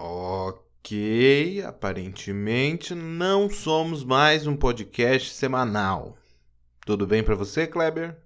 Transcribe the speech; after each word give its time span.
Ok, 0.00 1.60
aparentemente 1.66 2.94
não 2.94 3.50
somos 3.50 4.04
mais 4.04 4.46
um 4.46 4.56
podcast 4.56 5.34
semanal. 5.34 6.16
Tudo 6.86 7.04
bem 7.04 7.24
para 7.24 7.34
você, 7.34 7.66
Kleber? 7.66 8.16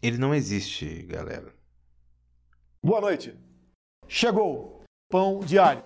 Ele 0.00 0.18
não 0.18 0.32
existe, 0.32 1.02
galera. 1.02 1.52
Boa 2.80 3.00
noite. 3.00 3.36
Chegou 4.06 4.84
pão 5.10 5.40
diário. 5.40 5.82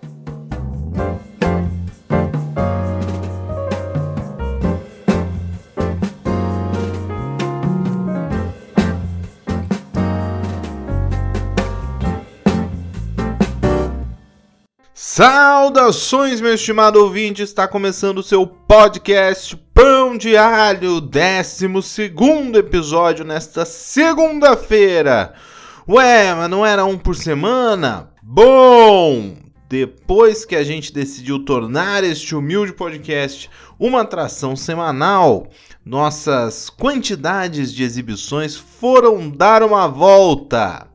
Saudações, 15.15 16.41
meu 16.41 16.55
estimado 16.55 16.99
ouvinte! 16.99 17.43
Está 17.43 17.67
começando 17.67 18.17
o 18.17 18.23
seu 18.23 18.47
podcast 18.47 19.55
Pão 19.71 20.17
de 20.17 20.35
Alho, 20.35 20.99
12 20.99 21.67
episódio 22.57 23.23
nesta 23.23 23.63
segunda-feira. 23.63 25.35
Ué, 25.87 26.33
mas 26.33 26.49
não 26.49 26.65
era 26.65 26.83
um 26.83 26.97
por 26.97 27.15
semana? 27.15 28.09
Bom! 28.23 29.37
Depois 29.69 30.45
que 30.45 30.55
a 30.55 30.63
gente 30.63 30.91
decidiu 30.91 31.45
tornar 31.45 32.03
este 32.03 32.33
humilde 32.33 32.73
podcast 32.73 33.51
uma 33.77 34.01
atração 34.01 34.55
semanal, 34.55 35.45
nossas 35.85 36.71
quantidades 36.71 37.71
de 37.71 37.83
exibições 37.83 38.55
foram 38.55 39.29
dar 39.29 39.61
uma 39.61 39.87
volta. 39.87 40.91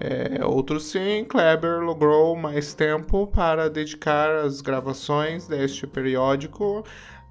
É, 0.00 0.44
outro 0.44 0.80
sim, 0.80 1.24
Kleber 1.28 1.80
logrou 1.80 2.34
mais 2.34 2.72
tempo 2.72 3.26
para 3.26 3.68
dedicar 3.68 4.30
as 4.30 4.60
gravações 4.62 5.46
deste 5.46 5.86
periódico, 5.86 6.82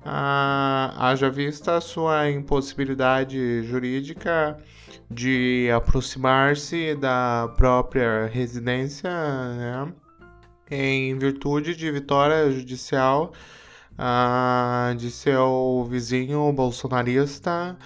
a, 0.06 0.94
haja 1.10 1.30
vista 1.30 1.82
sua 1.82 2.30
impossibilidade 2.30 3.64
jurídica 3.64 4.58
de 5.10 5.70
aproximar-se 5.76 6.96
da 6.96 7.52
própria 7.58 8.28
residência, 8.28 9.10
né, 9.10 9.94
em 10.70 11.18
virtude 11.18 11.76
de 11.76 11.92
vitória 11.92 12.50
judicial 12.52 13.34
de 14.98 15.12
seu 15.12 15.86
vizinho 15.90 16.52
bolsonarista 16.54 17.78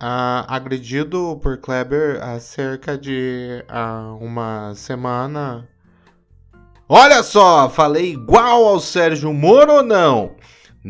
uh, 0.00 0.44
agredido 0.48 1.38
por 1.42 1.58
Kleber 1.58 2.22
há 2.22 2.38
cerca 2.40 2.96
de 2.96 3.64
uh, 3.68 4.16
uma 4.24 4.74
semana. 4.74 5.68
Olha 6.88 7.22
só, 7.22 7.68
falei 7.68 8.12
igual 8.12 8.66
ao 8.66 8.80
Sérgio 8.80 9.32
Moro 9.32 9.74
ou 9.74 9.82
não? 9.82 10.32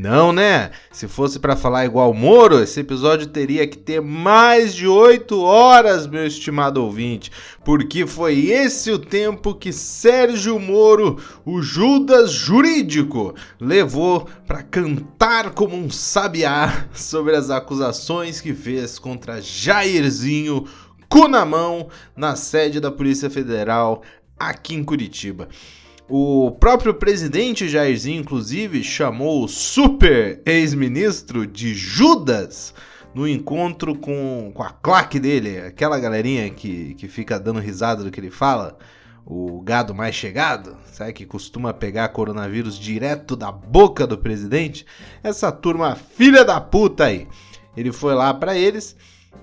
Não, 0.00 0.32
né? 0.32 0.70
Se 0.92 1.08
fosse 1.08 1.41
para 1.41 1.56
falar 1.56 1.84
igual 1.84 2.14
Moro, 2.14 2.62
esse 2.62 2.78
episódio 2.78 3.27
teria 3.27 3.66
que 3.66 3.77
ter 3.77 4.00
mais 4.00 4.72
de 4.72 4.86
8 4.86 5.41
horas, 5.41 6.06
meu 6.06 6.24
estimado 6.24 6.84
ouvinte, 6.84 7.32
porque 7.64 8.06
foi 8.06 8.46
esse 8.46 8.92
o 8.92 8.98
tempo 9.00 9.56
que 9.56 9.72
Sérgio 9.72 10.56
Moro, 10.60 11.20
o 11.44 11.60
Judas 11.60 12.30
jurídico, 12.30 13.34
levou 13.58 14.28
para 14.46 14.62
cantar 14.62 15.50
como 15.50 15.74
um 15.74 15.91
sabiá 15.91 16.86
sobre 16.94 17.34
as 17.34 17.50
acusações 17.50 18.41
que 18.41 18.54
fez 18.54 19.00
contra 19.00 19.42
Jairzinho, 19.42 20.64
cu 21.08 21.26
na 21.26 21.44
mão, 21.44 21.88
na 22.16 22.36
sede 22.36 22.78
da 22.78 22.92
Polícia 22.92 23.28
Federal 23.28 24.04
aqui 24.38 24.76
em 24.76 24.84
Curitiba. 24.84 25.48
O 26.10 26.52
próprio 26.52 26.94
presidente 26.94 27.69
Jairzinho, 27.69 28.22
inclusive, 28.22 28.82
chamou 28.82 29.44
o 29.44 29.48
super 29.48 30.41
ex-ministro 30.46 31.46
de 31.46 31.74
Judas 31.74 32.74
no 33.14 33.28
encontro 33.28 33.94
com, 33.94 34.50
com 34.54 34.62
a 34.62 34.70
claque 34.70 35.20
dele, 35.20 35.60
aquela 35.60 35.98
galerinha 35.98 36.48
que, 36.48 36.94
que 36.94 37.08
fica 37.08 37.38
dando 37.38 37.60
risada 37.60 38.02
do 38.02 38.10
que 38.10 38.18
ele 38.18 38.30
fala, 38.30 38.78
o 39.26 39.60
gado 39.60 39.94
mais 39.94 40.14
chegado, 40.14 40.78
sabe 40.86 41.12
que 41.12 41.26
costuma 41.26 41.74
pegar 41.74 42.08
coronavírus 42.08 42.78
direto 42.78 43.36
da 43.36 43.52
boca 43.52 44.06
do 44.06 44.16
presidente? 44.16 44.86
Essa 45.22 45.52
turma 45.52 45.94
filha 45.94 46.42
da 46.42 46.58
puta 46.58 47.04
aí. 47.04 47.28
Ele 47.76 47.92
foi 47.92 48.14
lá 48.14 48.32
para 48.32 48.56
eles, 48.56 48.97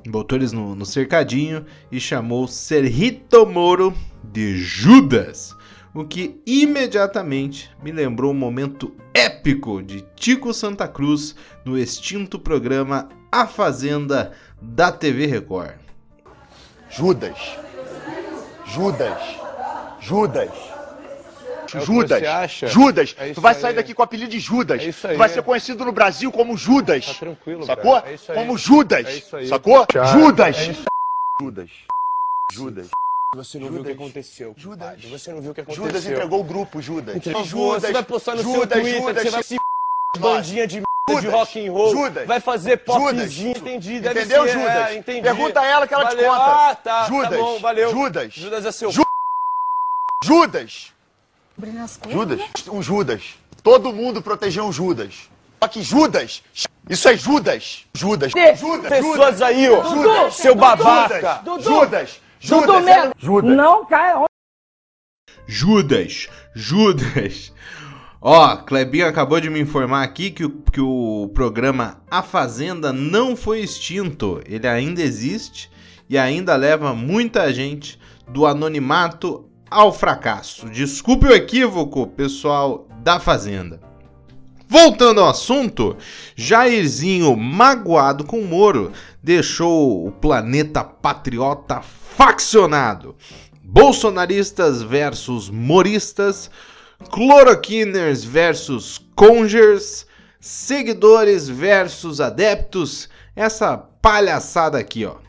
botou 0.07 0.35
eles 0.35 0.51
no, 0.51 0.73
no 0.73 0.85
cercadinho 0.85 1.63
e 1.91 1.99
chamou 1.99 2.47
Serrito 2.47 3.45
Moro 3.45 3.93
de 4.23 4.57
Judas 4.57 5.55
o 5.95 6.03
que 6.03 6.41
imediatamente 6.45 7.71
me 7.81 7.89
lembrou 7.89 8.31
um 8.31 8.35
momento 8.35 8.93
épico 9.13 9.81
de 9.81 10.01
Tico 10.13 10.53
Santa 10.53 10.89
Cruz 10.89 11.33
no 11.63 11.77
extinto 11.77 12.37
programa 12.37 13.07
A 13.31 13.47
Fazenda 13.47 14.33
da 14.61 14.91
TV 14.91 15.25
Record. 15.25 15.75
Judas. 16.89 17.37
Judas. 18.65 19.17
Judas. 20.01 20.51
É 21.73 21.79
Judas, 21.79 22.51
Judas, 22.67 23.15
é 23.17 23.33
tu 23.33 23.41
vai 23.41 23.53
sair 23.53 23.73
daqui 23.73 23.93
com 23.93 24.01
o 24.01 24.05
apelido 24.05 24.29
de 24.29 24.39
Judas. 24.39 24.81
É 24.81 25.13
tu 25.13 25.17
vai 25.17 25.27
ser 25.27 25.41
conhecido 25.41 25.83
no 25.83 25.91
Brasil 25.91 26.31
como 26.31 26.55
Judas. 26.55 27.05
Tá 27.05 27.13
tranquilo, 27.15 27.65
sacou? 27.65 27.97
É 27.97 28.33
como 28.33 28.57
Judas, 28.57 29.31
sacou? 29.49 29.85
Judas. 30.13 30.55
Judas. 31.41 31.69
Judas. 32.53 32.89
Você 33.35 33.59
não 33.59 33.67
Judas. 33.67 33.83
viu 33.83 33.93
o 33.93 33.95
que 33.97 34.03
aconteceu. 34.03 34.53
Judas. 34.57 35.03
Você 35.05 35.31
não 35.31 35.41
viu 35.41 35.51
o 35.51 35.53
que 35.53 35.61
aconteceu. 35.61 35.85
Judas 35.85 36.05
entregou 36.05 36.39
o 36.39 36.43
grupo, 36.43 36.81
Judas. 36.81 37.15
Entregou. 37.15 37.43
Judas. 37.43 37.81
Você 37.83 37.91
vai 37.93 38.03
postar 38.03 38.35
no 38.35 38.43
Judas, 38.43 38.59
seu 38.59 38.67
Twitter, 38.81 39.01
Judas, 39.01 39.23
você 39.23 39.29
vai 39.29 39.43
se 39.43 39.57
bandinha 40.19 40.67
de 40.67 40.81
Judas, 41.07 41.21
de 41.21 41.27
rock 41.27 41.67
and 41.67 41.71
roll, 41.71 41.91
Judas, 41.91 42.25
vai 42.25 42.39
fazer 42.39 42.77
popzinho, 42.77 43.51
entendi, 43.51 43.99
deve 43.99 44.21
Entendeu, 44.21 44.43
ser, 44.43 44.53
Judas? 44.53 44.89
É, 44.89 44.95
entendi. 44.95 45.21
Pergunta 45.21 45.59
a 45.59 45.65
ela 45.65 45.87
que 45.87 45.93
ela 45.93 46.03
valeu. 46.05 46.17
te 46.17 46.25
conta. 46.25 46.41
Ah, 46.41 46.75
tá, 46.75 47.05
Judas, 47.07 47.29
tá 47.29 47.37
bom, 47.37 47.59
valeu. 47.59 47.91
Judas. 47.91 48.33
Judas 48.33 48.65
é 48.65 48.71
seu 48.71 48.91
Ju 48.91 49.03
Judas. 50.23 50.93
Judas, 52.09 52.41
um 52.71 52.81
Judas. 52.81 53.35
Todo 53.61 53.93
mundo 53.93 54.21
protegeu 54.21 54.65
um 54.65 54.71
Judas. 54.71 55.29
Só 55.61 55.67
que 55.67 55.83
Judas, 55.83 56.41
isso 56.89 57.07
é 57.07 57.15
Judas. 57.15 57.85
Judas. 57.93 58.31
Judas. 58.57 58.89
Pessoas 58.89 59.41
aí, 59.41 59.69
ó. 59.69 59.83
Judas. 59.83 60.35
Seu 60.35 60.55
babaca. 60.55 61.43
Judas. 61.61 62.19
Judas. 62.45 62.67
Judas, 62.67 62.85
Judas, 62.85 63.13
Judas. 63.17 63.57
Não 63.57 63.85
cai. 63.85 64.25
Judas, 65.47 66.29
Judas. 66.53 67.51
Ó, 68.21 68.57
Clebinho 68.57 69.07
acabou 69.07 69.39
de 69.39 69.49
me 69.49 69.59
informar 69.59 70.03
aqui 70.03 70.29
que 70.29 70.45
o, 70.45 70.49
que 70.71 70.79
o 70.79 71.29
programa 71.33 72.01
A 72.09 72.21
Fazenda 72.21 72.93
não 72.93 73.35
foi 73.35 73.61
extinto. 73.61 74.41
Ele 74.45 74.67
ainda 74.67 75.01
existe 75.01 75.71
e 76.07 76.17
ainda 76.17 76.55
leva 76.55 76.93
muita 76.93 77.51
gente 77.51 77.99
do 78.27 78.45
anonimato 78.45 79.49
ao 79.69 79.91
fracasso. 79.91 80.69
Desculpe 80.69 81.25
o 81.25 81.33
equívoco, 81.33 82.05
pessoal 82.07 82.87
da 83.03 83.19
Fazenda. 83.19 83.81
Voltando 84.67 85.21
ao 85.21 85.29
assunto, 85.29 85.95
Jairzinho, 86.35 87.35
magoado 87.35 88.23
com 88.23 88.41
Moro, 88.41 88.91
deixou 89.21 90.07
o 90.07 90.11
planeta 90.11 90.83
patriota 90.83 91.81
faccionado. 91.81 93.15
Bolsonaristas 93.63 94.81
versus 94.81 95.49
moristas, 95.49 96.49
cloroquiners 97.11 98.23
versus 98.23 98.99
congers, 99.15 100.07
seguidores 100.39 101.47
versus 101.47 102.19
adeptos, 102.19 103.09
essa 103.35 103.77
palhaçada 103.77 104.77
aqui, 104.79 105.05
ó. 105.05 105.24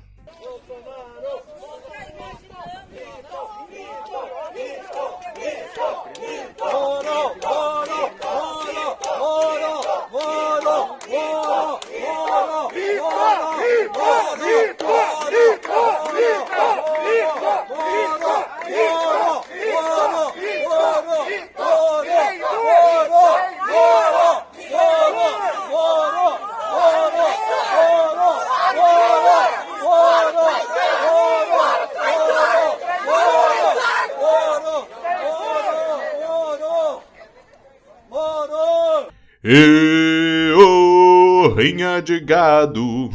De 42.00 42.20
gado. 42.20 43.10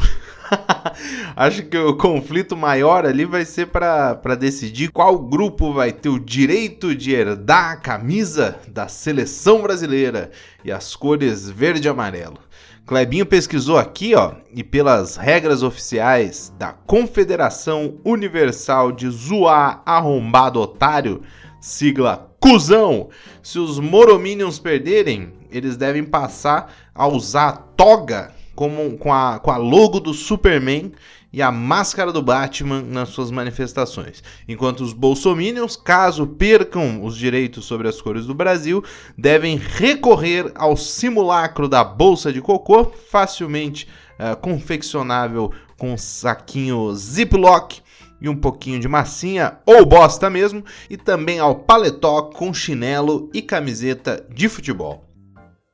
Acho 1.35 1.63
que 1.63 1.77
o 1.77 1.95
conflito 1.95 2.55
maior 2.57 3.05
ali 3.05 3.25
vai 3.25 3.45
ser 3.45 3.67
para 3.67 4.35
decidir 4.37 4.91
qual 4.91 5.17
grupo 5.17 5.73
vai 5.73 5.91
ter 5.91 6.09
o 6.09 6.19
direito 6.19 6.93
de 6.93 7.13
herdar 7.13 7.71
a 7.71 7.77
camisa 7.77 8.57
da 8.67 8.87
seleção 8.87 9.61
brasileira 9.61 10.31
e 10.63 10.71
as 10.71 10.95
cores 10.95 11.49
verde 11.49 11.87
e 11.87 11.89
amarelo. 11.89 12.37
Clebinho 12.85 13.25
pesquisou 13.25 13.77
aqui, 13.77 14.15
ó, 14.15 14.33
e 14.53 14.63
pelas 14.63 15.15
regras 15.15 15.63
oficiais 15.63 16.51
da 16.57 16.73
Confederação 16.73 17.99
Universal 18.03 18.91
de 18.91 19.09
Zoar 19.09 19.81
Arrombado 19.85 20.59
Otário, 20.59 21.21
sigla 21.61 22.29
Cusão, 22.39 23.09
se 23.41 23.59
os 23.59 23.79
Morominions 23.79 24.57
perderem, 24.57 25.31
eles 25.51 25.77
devem 25.77 26.03
passar 26.03 26.73
a 26.93 27.07
usar 27.07 27.73
toga 27.77 28.33
como, 28.55 28.97
com, 28.97 29.13
a, 29.13 29.39
com 29.39 29.51
a 29.51 29.57
logo 29.57 29.99
do 29.99 30.13
Superman 30.13 30.91
e 31.33 31.41
a 31.41 31.51
máscara 31.51 32.11
do 32.11 32.21
Batman 32.21 32.81
nas 32.81 33.09
suas 33.09 33.31
manifestações. 33.31 34.21
Enquanto 34.47 34.81
os 34.81 34.93
bolsominions, 34.93 35.75
caso 35.75 36.27
percam 36.27 37.03
os 37.03 37.15
direitos 37.15 37.65
sobre 37.65 37.87
as 37.87 38.01
cores 38.01 38.25
do 38.25 38.33
Brasil, 38.33 38.83
devem 39.17 39.57
recorrer 39.57 40.51
ao 40.55 40.75
simulacro 40.75 41.69
da 41.69 41.83
bolsa 41.83 42.33
de 42.33 42.41
cocô, 42.41 42.91
facilmente 43.09 43.87
uh, 44.19 44.35
confeccionável 44.37 45.51
com 45.77 45.97
saquinho 45.97 46.93
Ziploc 46.93 47.79
e 48.19 48.29
um 48.29 48.35
pouquinho 48.35 48.79
de 48.79 48.87
massinha 48.87 49.57
ou 49.65 49.83
bosta 49.85 50.29
mesmo, 50.29 50.63
e 50.89 50.95
também 50.95 51.39
ao 51.39 51.55
paletó 51.55 52.23
com 52.23 52.53
chinelo 52.53 53.29
e 53.33 53.41
camiseta 53.41 54.23
de 54.29 54.47
futebol. 54.47 55.10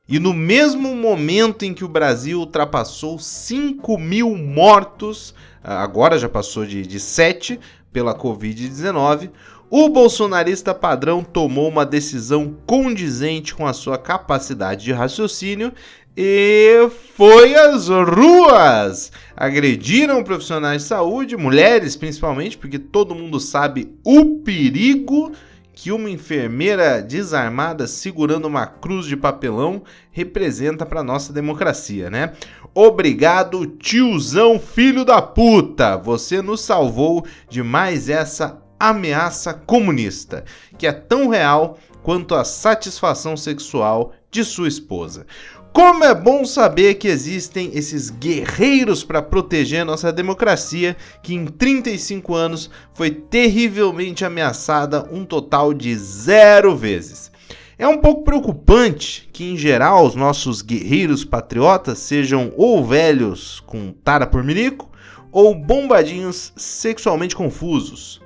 E 0.08 0.18
no 0.18 0.32
mesmo 0.32 0.94
momento 0.94 1.64
em 1.66 1.74
que 1.74 1.84
o 1.84 1.88
Brasil 1.88 2.38
ultrapassou 2.38 3.18
5 3.18 3.98
mil 3.98 4.34
mortos, 4.34 5.34
agora 5.62 6.18
já 6.18 6.30
passou 6.30 6.64
de, 6.64 6.86
de 6.86 6.98
7 6.98 7.60
pela 7.92 8.14
Covid-19, 8.14 9.30
o 9.68 9.90
bolsonarista 9.90 10.72
padrão 10.72 11.22
tomou 11.22 11.68
uma 11.68 11.84
decisão 11.84 12.56
condizente 12.64 13.54
com 13.54 13.66
a 13.66 13.74
sua 13.74 13.98
capacidade 13.98 14.82
de 14.82 14.92
raciocínio 14.92 15.74
e 16.16 16.88
foi 17.14 17.54
às 17.54 17.88
ruas. 17.88 19.12
Agrediram 19.36 20.24
profissionais 20.24 20.82
de 20.82 20.88
saúde, 20.88 21.36
mulheres 21.36 21.96
principalmente, 21.96 22.56
porque 22.56 22.78
todo 22.78 23.14
mundo 23.14 23.38
sabe 23.38 23.92
o 24.02 24.38
perigo 24.38 25.32
que 25.80 25.92
uma 25.92 26.10
enfermeira 26.10 27.00
desarmada 27.00 27.86
segurando 27.86 28.46
uma 28.46 28.66
cruz 28.66 29.06
de 29.06 29.16
papelão 29.16 29.84
representa 30.10 30.84
para 30.84 31.04
nossa 31.04 31.32
democracia, 31.32 32.10
né? 32.10 32.32
Obrigado, 32.74 33.64
tiozão 33.64 34.58
filho 34.58 35.04
da 35.04 35.22
puta! 35.22 35.96
Você 35.96 36.42
nos 36.42 36.62
salvou 36.62 37.24
de 37.48 37.62
mais 37.62 38.08
essa 38.08 38.60
ameaça 38.78 39.54
comunista, 39.54 40.44
que 40.76 40.84
é 40.84 40.90
tão 40.90 41.28
real 41.28 41.78
quanto 42.02 42.34
a 42.34 42.42
satisfação 42.42 43.36
sexual 43.36 44.12
de 44.32 44.42
sua 44.42 44.66
esposa. 44.66 45.26
Como 45.72 46.04
é 46.04 46.14
bom 46.14 46.44
saber 46.44 46.94
que 46.94 47.08
existem 47.08 47.70
esses 47.74 48.10
guerreiros 48.10 49.04
para 49.04 49.22
proteger 49.22 49.84
nossa 49.84 50.12
democracia, 50.12 50.96
que 51.22 51.34
em 51.34 51.46
35 51.46 52.34
anos 52.34 52.70
foi 52.94 53.10
terrivelmente 53.10 54.24
ameaçada 54.24 55.08
um 55.12 55.24
total 55.24 55.72
de 55.72 55.94
zero 55.96 56.76
vezes. 56.76 57.30
É 57.78 57.86
um 57.86 57.98
pouco 57.98 58.24
preocupante 58.24 59.28
que, 59.32 59.44
em 59.44 59.56
geral, 59.56 60.04
os 60.04 60.16
nossos 60.16 60.62
guerreiros 60.62 61.24
patriotas 61.24 61.98
sejam 61.98 62.52
ou 62.56 62.84
velhos 62.84 63.60
com 63.60 63.92
tara 63.92 64.26
por 64.26 64.42
milico 64.42 64.90
ou 65.30 65.54
bombadinhos 65.54 66.52
sexualmente 66.56 67.36
confusos 67.36 68.20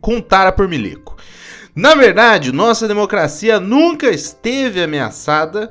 com 0.00 0.20
tara 0.20 0.50
por 0.50 0.66
milico. 0.66 1.16
Na 1.74 1.94
verdade, 1.94 2.52
nossa 2.52 2.88
democracia 2.88 3.60
nunca 3.60 4.10
esteve 4.10 4.82
ameaçada 4.82 5.70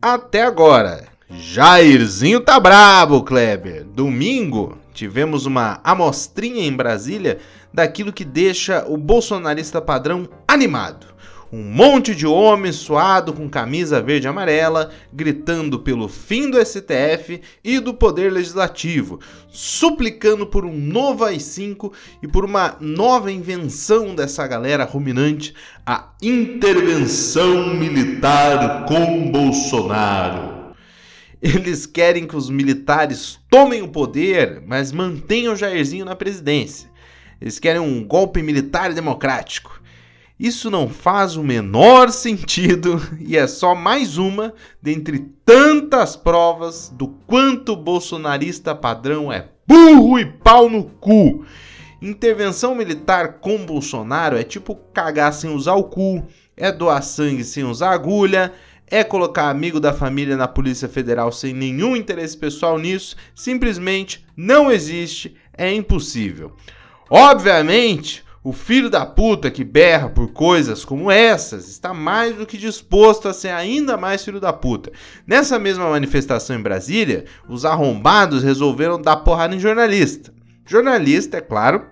até 0.00 0.42
agora. 0.42 1.06
Jairzinho 1.28 2.40
tá 2.40 2.60
brabo, 2.60 3.22
Kleber. 3.22 3.84
Domingo 3.84 4.78
tivemos 4.94 5.44
uma 5.44 5.80
amostrinha 5.82 6.64
em 6.64 6.72
Brasília 6.72 7.38
daquilo 7.72 8.12
que 8.12 8.24
deixa 8.24 8.84
o 8.88 8.96
bolsonarista 8.96 9.80
padrão 9.80 10.28
animado. 10.46 11.15
Um 11.52 11.62
monte 11.62 12.12
de 12.12 12.26
homem 12.26 12.72
suado 12.72 13.32
com 13.32 13.48
camisa 13.48 14.02
verde 14.02 14.26
e 14.26 14.28
amarela, 14.28 14.90
gritando 15.12 15.78
pelo 15.78 16.08
fim 16.08 16.50
do 16.50 16.58
STF 16.64 17.40
e 17.62 17.78
do 17.78 17.94
Poder 17.94 18.32
Legislativo, 18.32 19.20
suplicando 19.48 20.44
por 20.44 20.64
um 20.64 20.76
novo 20.76 21.24
AI-5 21.24 21.92
e 22.20 22.26
por 22.26 22.44
uma 22.44 22.76
nova 22.80 23.30
invenção 23.30 24.12
dessa 24.12 24.44
galera 24.44 24.84
ruminante, 24.84 25.54
a 25.86 26.08
intervenção 26.20 27.74
militar 27.74 28.84
com 28.86 29.30
Bolsonaro. 29.30 30.74
Eles 31.40 31.86
querem 31.86 32.26
que 32.26 32.34
os 32.34 32.50
militares 32.50 33.38
tomem 33.48 33.82
o 33.82 33.88
poder, 33.88 34.62
mas 34.66 34.90
mantenham 34.90 35.54
Jairzinho 35.54 36.04
na 36.04 36.16
presidência. 36.16 36.90
Eles 37.40 37.60
querem 37.60 37.80
um 37.80 38.02
golpe 38.02 38.42
militar 38.42 38.92
democrático. 38.92 39.75
Isso 40.38 40.70
não 40.70 40.86
faz 40.86 41.34
o 41.34 41.42
menor 41.42 42.10
sentido 42.10 43.00
e 43.18 43.38
é 43.38 43.46
só 43.46 43.74
mais 43.74 44.18
uma 44.18 44.52
dentre 44.82 45.30
tantas 45.46 46.14
provas 46.14 46.90
do 46.90 47.08
quanto 47.08 47.72
o 47.72 47.76
bolsonarista 47.76 48.74
padrão 48.74 49.32
é 49.32 49.48
burro 49.66 50.18
e 50.18 50.26
pau 50.26 50.68
no 50.68 50.84
cu. 50.84 51.46
Intervenção 52.02 52.74
militar 52.74 53.40
com 53.40 53.64
Bolsonaro 53.64 54.36
é 54.36 54.42
tipo 54.42 54.74
cagar 54.92 55.32
sem 55.32 55.48
usar 55.48 55.74
o 55.74 55.84
cu, 55.84 56.22
é 56.54 56.70
doar 56.70 57.02
sangue 57.02 57.42
sem 57.42 57.64
usar 57.64 57.92
agulha, 57.92 58.52
é 58.88 59.02
colocar 59.02 59.48
amigo 59.48 59.80
da 59.80 59.94
família 59.94 60.36
na 60.36 60.46
Polícia 60.46 60.86
Federal 60.88 61.32
sem 61.32 61.54
nenhum 61.54 61.96
interesse 61.96 62.36
pessoal 62.36 62.78
nisso, 62.78 63.16
simplesmente 63.34 64.26
não 64.36 64.70
existe, 64.70 65.34
é 65.56 65.72
impossível. 65.72 66.54
Obviamente, 67.08 68.25
o 68.46 68.52
filho 68.52 68.88
da 68.88 69.04
puta 69.04 69.50
que 69.50 69.64
berra 69.64 70.08
por 70.08 70.28
coisas 70.28 70.84
como 70.84 71.10
essas 71.10 71.66
está 71.66 71.92
mais 71.92 72.36
do 72.36 72.46
que 72.46 72.56
disposto 72.56 73.26
a 73.26 73.32
ser 73.32 73.48
ainda 73.48 73.96
mais 73.96 74.24
filho 74.24 74.38
da 74.38 74.52
puta. 74.52 74.92
Nessa 75.26 75.58
mesma 75.58 75.90
manifestação 75.90 76.54
em 76.54 76.62
Brasília, 76.62 77.24
os 77.48 77.64
arrombados 77.64 78.44
resolveram 78.44 79.02
dar 79.02 79.16
porrada 79.16 79.56
em 79.56 79.58
jornalista. 79.58 80.32
Jornalista, 80.64 81.38
é 81.38 81.40
claro, 81.40 81.86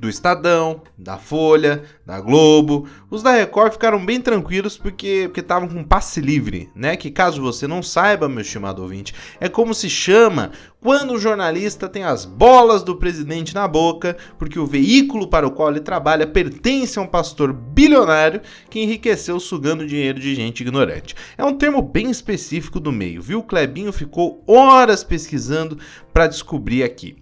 do 0.00 0.08
Estadão, 0.08 0.80
da 0.96 1.18
Folha, 1.18 1.82
da 2.06 2.18
Globo. 2.18 2.88
Os 3.10 3.22
da 3.22 3.32
Record 3.32 3.72
ficaram 3.72 4.02
bem 4.02 4.18
tranquilos 4.18 4.78
porque 4.78 5.30
estavam 5.36 5.68
com 5.68 5.84
passe 5.84 6.22
livre, 6.22 6.70
né? 6.74 6.96
Que 6.96 7.10
caso 7.10 7.42
você 7.42 7.66
não 7.66 7.82
saiba, 7.82 8.26
meu 8.26 8.40
estimado 8.40 8.80
ouvinte, 8.80 9.14
é 9.38 9.46
como 9.46 9.74
se 9.74 9.90
chama 9.90 10.52
quando 10.80 11.12
o 11.12 11.18
jornalista 11.18 11.86
tem 11.86 12.02
as 12.02 12.24
bolas 12.24 12.82
do 12.82 12.96
presidente 12.96 13.54
na 13.54 13.68
boca, 13.68 14.16
porque 14.38 14.58
o 14.58 14.66
veículo 14.66 15.28
para 15.28 15.46
o 15.46 15.50
qual 15.50 15.68
ele 15.68 15.80
trabalha 15.80 16.26
pertence 16.26 16.98
a 16.98 17.02
um 17.02 17.06
pastor 17.06 17.52
bilionário 17.52 18.40
que 18.70 18.80
enriqueceu 18.80 19.38
sugando 19.38 19.86
dinheiro 19.86 20.18
de 20.18 20.34
gente 20.34 20.62
ignorante. 20.62 21.14
É 21.36 21.44
um 21.44 21.54
termo 21.54 21.82
bem 21.82 22.10
específico 22.10 22.80
do 22.80 22.90
meio, 22.90 23.20
viu? 23.20 23.40
O 23.40 23.44
Clebinho 23.44 23.92
ficou 23.92 24.42
horas 24.46 25.04
pesquisando 25.04 25.78
para 26.10 26.26
descobrir 26.26 26.82
aqui. 26.84 27.18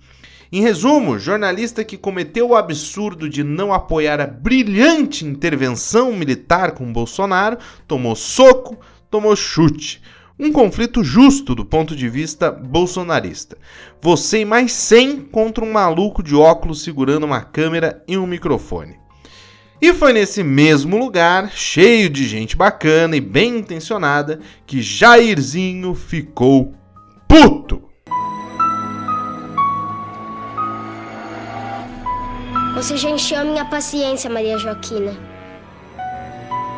Em 0.50 0.62
resumo, 0.62 1.18
jornalista 1.18 1.84
que 1.84 1.98
cometeu 1.98 2.48
o 2.48 2.56
absurdo 2.56 3.28
de 3.28 3.44
não 3.44 3.70
apoiar 3.70 4.18
a 4.18 4.26
brilhante 4.26 5.26
intervenção 5.26 6.14
militar 6.14 6.72
com 6.72 6.90
Bolsonaro 6.90 7.58
tomou 7.86 8.16
soco, 8.16 8.78
tomou 9.10 9.36
chute. 9.36 10.00
Um 10.38 10.50
conflito 10.50 11.04
justo 11.04 11.54
do 11.54 11.66
ponto 11.66 11.94
de 11.94 12.08
vista 12.08 12.50
bolsonarista. 12.50 13.58
Você 14.00 14.40
e 14.40 14.44
mais 14.46 14.72
100 14.72 15.22
contra 15.26 15.62
um 15.62 15.72
maluco 15.72 16.22
de 16.22 16.34
óculos 16.34 16.82
segurando 16.82 17.24
uma 17.24 17.42
câmera 17.42 18.02
e 18.08 18.16
um 18.16 18.26
microfone. 18.26 18.96
E 19.82 19.92
foi 19.92 20.14
nesse 20.14 20.42
mesmo 20.42 20.96
lugar, 20.96 21.50
cheio 21.52 22.08
de 22.08 22.26
gente 22.26 22.56
bacana 22.56 23.16
e 23.16 23.20
bem 23.20 23.58
intencionada, 23.58 24.40
que 24.66 24.80
Jairzinho 24.80 25.94
ficou 25.94 26.72
puto. 27.28 27.87
Você 32.78 32.96
já 32.96 33.10
encheu 33.10 33.40
a 33.40 33.44
minha 33.44 33.64
paciência, 33.64 34.30
Maria 34.30 34.56
Joaquina. 34.56 35.12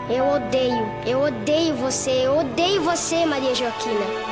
Eu 0.09 0.27
odeio, 0.29 0.87
eu 1.07 1.21
odeio 1.21 1.75
você, 1.75 2.11
eu 2.27 2.39
odeio 2.39 2.83
você, 2.83 3.27
Maria 3.27 3.55
Joaquina. 3.55 4.30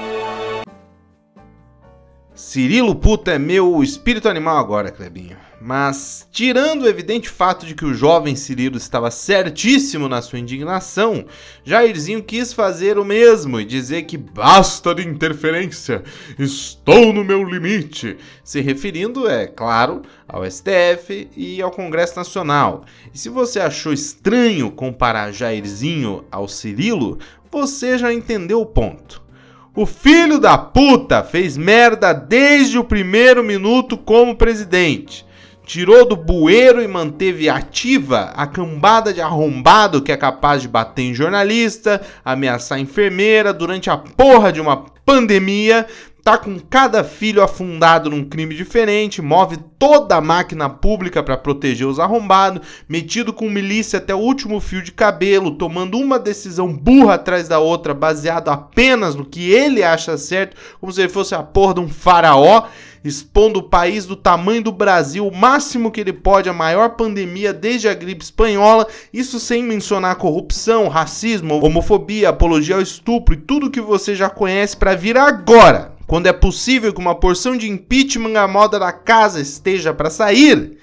Cirilo 2.48 2.94
puta 2.94 3.32
é 3.32 3.38
meu 3.38 3.82
espírito 3.82 4.26
animal 4.26 4.56
agora, 4.56 4.90
Clebinho. 4.90 5.36
Mas, 5.60 6.26
tirando 6.32 6.84
o 6.84 6.88
evidente 6.88 7.28
fato 7.28 7.66
de 7.66 7.74
que 7.74 7.84
o 7.84 7.92
jovem 7.92 8.34
Cirilo 8.34 8.78
estava 8.78 9.10
certíssimo 9.10 10.08
na 10.08 10.22
sua 10.22 10.38
indignação, 10.38 11.26
Jairzinho 11.62 12.22
quis 12.22 12.54
fazer 12.54 12.98
o 12.98 13.04
mesmo 13.04 13.60
e 13.60 13.66
dizer 13.66 14.04
que 14.04 14.16
basta 14.16 14.94
de 14.94 15.06
interferência, 15.06 16.02
estou 16.38 17.12
no 17.12 17.22
meu 17.22 17.44
limite, 17.44 18.16
se 18.42 18.62
referindo, 18.62 19.28
é 19.28 19.46
claro, 19.46 20.00
ao 20.26 20.50
STF 20.50 21.28
e 21.36 21.60
ao 21.60 21.70
Congresso 21.70 22.16
Nacional. 22.16 22.86
E 23.12 23.18
se 23.18 23.28
você 23.28 23.60
achou 23.60 23.92
estranho 23.92 24.70
comparar 24.70 25.32
Jairzinho 25.32 26.24
ao 26.30 26.48
Cirilo, 26.48 27.18
você 27.50 27.98
já 27.98 28.10
entendeu 28.10 28.62
o 28.62 28.66
ponto. 28.66 29.27
O 29.74 29.86
filho 29.86 30.38
da 30.38 30.58
puta 30.58 31.22
fez 31.22 31.56
merda 31.56 32.12
desde 32.12 32.78
o 32.78 32.84
primeiro 32.84 33.44
minuto 33.44 33.96
como 33.96 34.34
presidente. 34.34 35.24
Tirou 35.64 36.08
do 36.08 36.16
bueiro 36.16 36.82
e 36.82 36.88
manteve 36.88 37.48
ativa 37.48 38.32
a 38.34 38.46
cambada 38.46 39.12
de 39.12 39.20
arrombado 39.20 40.00
que 40.00 40.10
é 40.10 40.16
capaz 40.16 40.62
de 40.62 40.68
bater 40.68 41.02
em 41.02 41.14
jornalista, 41.14 42.00
ameaçar 42.24 42.80
enfermeira 42.80 43.52
durante 43.52 43.90
a 43.90 43.96
porra 43.96 44.50
de 44.50 44.60
uma 44.60 44.86
pandemia, 45.04 45.86
tá 46.28 46.36
com 46.36 46.58
cada 46.58 47.02
filho 47.02 47.42
afundado 47.42 48.10
num 48.10 48.22
crime 48.22 48.54
diferente, 48.54 49.22
move 49.22 49.56
toda 49.78 50.16
a 50.16 50.20
máquina 50.20 50.68
pública 50.68 51.22
para 51.22 51.38
proteger 51.38 51.86
os 51.86 51.98
arrombados, 51.98 52.60
metido 52.86 53.32
com 53.32 53.48
milícia 53.48 53.96
até 53.96 54.14
o 54.14 54.18
último 54.18 54.60
fio 54.60 54.82
de 54.82 54.92
cabelo, 54.92 55.52
tomando 55.52 55.96
uma 55.96 56.18
decisão 56.18 56.70
burra 56.70 57.14
atrás 57.14 57.48
da 57.48 57.58
outra, 57.58 57.94
baseado 57.94 58.50
apenas 58.50 59.14
no 59.14 59.24
que 59.24 59.50
ele 59.50 59.82
acha 59.82 60.18
certo, 60.18 60.54
como 60.78 60.92
se 60.92 61.00
ele 61.00 61.08
fosse 61.08 61.34
a 61.34 61.42
porra 61.42 61.72
de 61.72 61.80
um 61.80 61.88
faraó 61.88 62.66
expondo 63.02 63.60
o 63.60 63.68
país 63.70 64.04
do 64.04 64.14
tamanho 64.14 64.62
do 64.62 64.72
Brasil, 64.72 65.26
o 65.26 65.34
máximo 65.34 65.90
que 65.90 66.00
ele 66.00 66.12
pode, 66.12 66.50
a 66.50 66.52
maior 66.52 66.90
pandemia 66.90 67.54
desde 67.54 67.88
a 67.88 67.94
gripe 67.94 68.22
espanhola, 68.22 68.86
isso 69.14 69.40
sem 69.40 69.62
mencionar 69.62 70.16
corrupção, 70.16 70.88
racismo, 70.88 71.64
homofobia, 71.64 72.28
apologia 72.28 72.74
ao 72.74 72.82
estupro 72.82 73.32
e 73.32 73.38
tudo 73.38 73.70
que 73.70 73.80
você 73.80 74.14
já 74.14 74.28
conhece 74.28 74.76
para 74.76 74.94
vir 74.94 75.16
agora. 75.16 75.96
Quando 76.08 76.26
é 76.26 76.32
possível 76.32 76.90
que 76.90 76.98
uma 76.98 77.14
porção 77.14 77.54
de 77.54 77.68
impeachment 77.68 78.40
à 78.40 78.48
moda 78.48 78.78
da 78.78 78.90
casa 78.90 79.42
esteja 79.42 79.92
para 79.92 80.08
sair, 80.08 80.78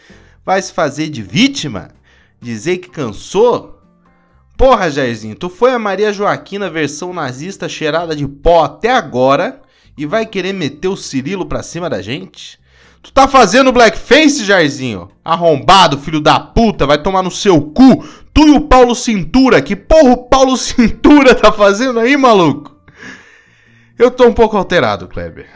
vai 0.46 0.62
se 0.62 0.72
fazer 0.72 1.10
de 1.10 1.24
vítima? 1.24 1.90
Dizer 2.40 2.78
que 2.78 2.92
cansou? 2.92 3.82
Porra, 4.56 4.92
Jairzinho, 4.92 5.34
tu 5.34 5.50
foi 5.50 5.74
a 5.74 5.80
Maria 5.80 6.14
Joaquina 6.14 6.70
versão 6.70 7.12
nazista 7.12 7.68
cheirada 7.68 8.16
de 8.16 8.28
pó 8.28 8.66
até 8.66 8.92
agora 8.92 9.64
e 9.98 10.06
vai 10.06 10.28
querer 10.28 10.54
meter 10.54 10.90
o 10.90 10.96
Cirilo 10.96 11.48
pra 11.48 11.64
cima 11.64 11.90
da 11.90 12.04
gente? 12.04 12.60
Tu 13.02 13.12
tá 13.12 13.28
fazendo 13.28 13.72
blackface, 13.72 14.46
Jairzinho? 14.46 15.10
Arrombado, 15.24 15.98
filho 15.98 16.22
da 16.22 16.40
puta, 16.40 16.86
vai 16.86 17.02
tomar 17.02 17.24
no 17.24 17.32
seu 17.32 17.60
cu. 17.60 18.06
Tu 18.32 18.48
e 18.48 18.52
o 18.52 18.62
Paulo 18.62 18.94
Cintura, 18.94 19.60
que 19.60 19.76
porra 19.76 20.12
o 20.12 20.30
Paulo 20.30 20.56
Cintura 20.56 21.34
tá 21.34 21.52
fazendo 21.52 22.00
aí, 22.00 22.16
maluco? 22.16 22.75
Eu 23.98 24.12
tô 24.12 24.28
um 24.28 24.34
pouco 24.34 24.58
alterado, 24.58 25.08
Kleber. 25.08 25.48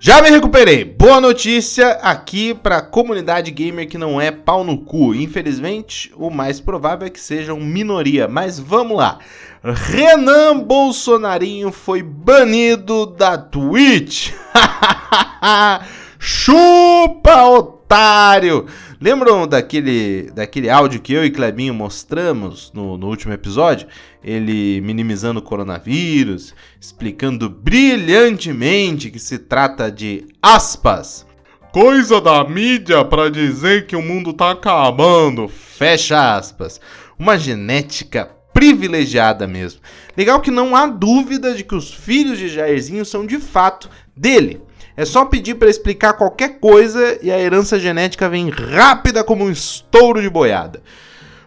Já 0.00 0.20
me 0.20 0.30
recuperei. 0.30 0.84
Boa 0.84 1.20
notícia 1.20 1.92
aqui 2.02 2.52
para 2.52 2.78
a 2.78 2.82
comunidade 2.82 3.52
gamer 3.52 3.88
que 3.88 3.96
não 3.96 4.20
é 4.20 4.32
pau 4.32 4.64
no 4.64 4.78
cu. 4.78 5.14
Infelizmente, 5.14 6.12
o 6.16 6.28
mais 6.28 6.60
provável 6.60 7.06
é 7.06 7.10
que 7.10 7.20
sejam 7.20 7.60
minoria, 7.60 8.26
mas 8.26 8.58
vamos 8.58 8.96
lá. 8.96 9.20
Renan 9.62 10.58
Bolsonarinho 10.58 11.70
foi 11.70 12.02
banido 12.02 13.06
da 13.06 13.38
Twitch. 13.38 14.32
Chupa, 16.18 17.44
otário! 17.44 18.66
Lembram 19.02 19.48
daquele, 19.48 20.30
daquele 20.30 20.70
áudio 20.70 21.00
que 21.00 21.12
eu 21.12 21.24
e 21.24 21.30
Clebinho 21.32 21.74
mostramos 21.74 22.70
no, 22.72 22.96
no 22.96 23.08
último 23.08 23.32
episódio? 23.32 23.88
Ele 24.22 24.80
minimizando 24.80 25.40
o 25.40 25.42
coronavírus, 25.42 26.54
explicando 26.80 27.50
brilhantemente 27.50 29.10
que 29.10 29.18
se 29.18 29.40
trata 29.40 29.90
de 29.90 30.24
aspas. 30.40 31.26
Coisa 31.72 32.20
da 32.20 32.44
mídia 32.44 33.04
para 33.04 33.28
dizer 33.28 33.88
que 33.88 33.96
o 33.96 34.02
mundo 34.02 34.32
tá 34.32 34.52
acabando. 34.52 35.48
Fecha 35.48 36.36
aspas. 36.36 36.80
Uma 37.18 37.36
genética 37.36 38.30
privilegiada 38.54 39.48
mesmo. 39.48 39.80
Legal 40.16 40.40
que 40.40 40.50
não 40.52 40.76
há 40.76 40.86
dúvida 40.86 41.56
de 41.56 41.64
que 41.64 41.74
os 41.74 41.92
filhos 41.92 42.38
de 42.38 42.48
Jairzinho 42.48 43.04
são 43.04 43.26
de 43.26 43.40
fato 43.40 43.90
dele. 44.16 44.60
É 44.96 45.04
só 45.04 45.24
pedir 45.24 45.54
para 45.54 45.70
explicar 45.70 46.12
qualquer 46.14 46.60
coisa 46.60 47.18
e 47.22 47.30
a 47.30 47.38
herança 47.38 47.78
genética 47.78 48.28
vem 48.28 48.50
rápida 48.50 49.24
como 49.24 49.44
um 49.44 49.50
estouro 49.50 50.20
de 50.20 50.28
boiada. 50.28 50.82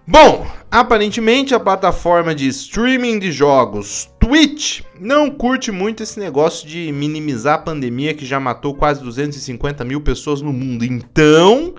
Bom, 0.07 0.45
aparentemente 0.69 1.55
a 1.55 1.59
plataforma 1.59 2.35
de 2.35 2.47
streaming 2.47 3.17
de 3.17 3.31
jogos 3.31 4.07
Twitch 4.19 4.81
não 4.99 5.29
curte 5.29 5.71
muito 5.71 6.03
esse 6.03 6.19
negócio 6.19 6.67
de 6.67 6.91
minimizar 6.91 7.55
a 7.55 7.59
pandemia 7.59 8.13
que 8.13 8.25
já 8.25 8.39
matou 8.39 8.73
quase 8.73 9.03
250 9.03 9.83
mil 9.83 10.01
pessoas 10.01 10.41
no 10.41 10.51
mundo. 10.51 10.83
Então, 10.83 11.75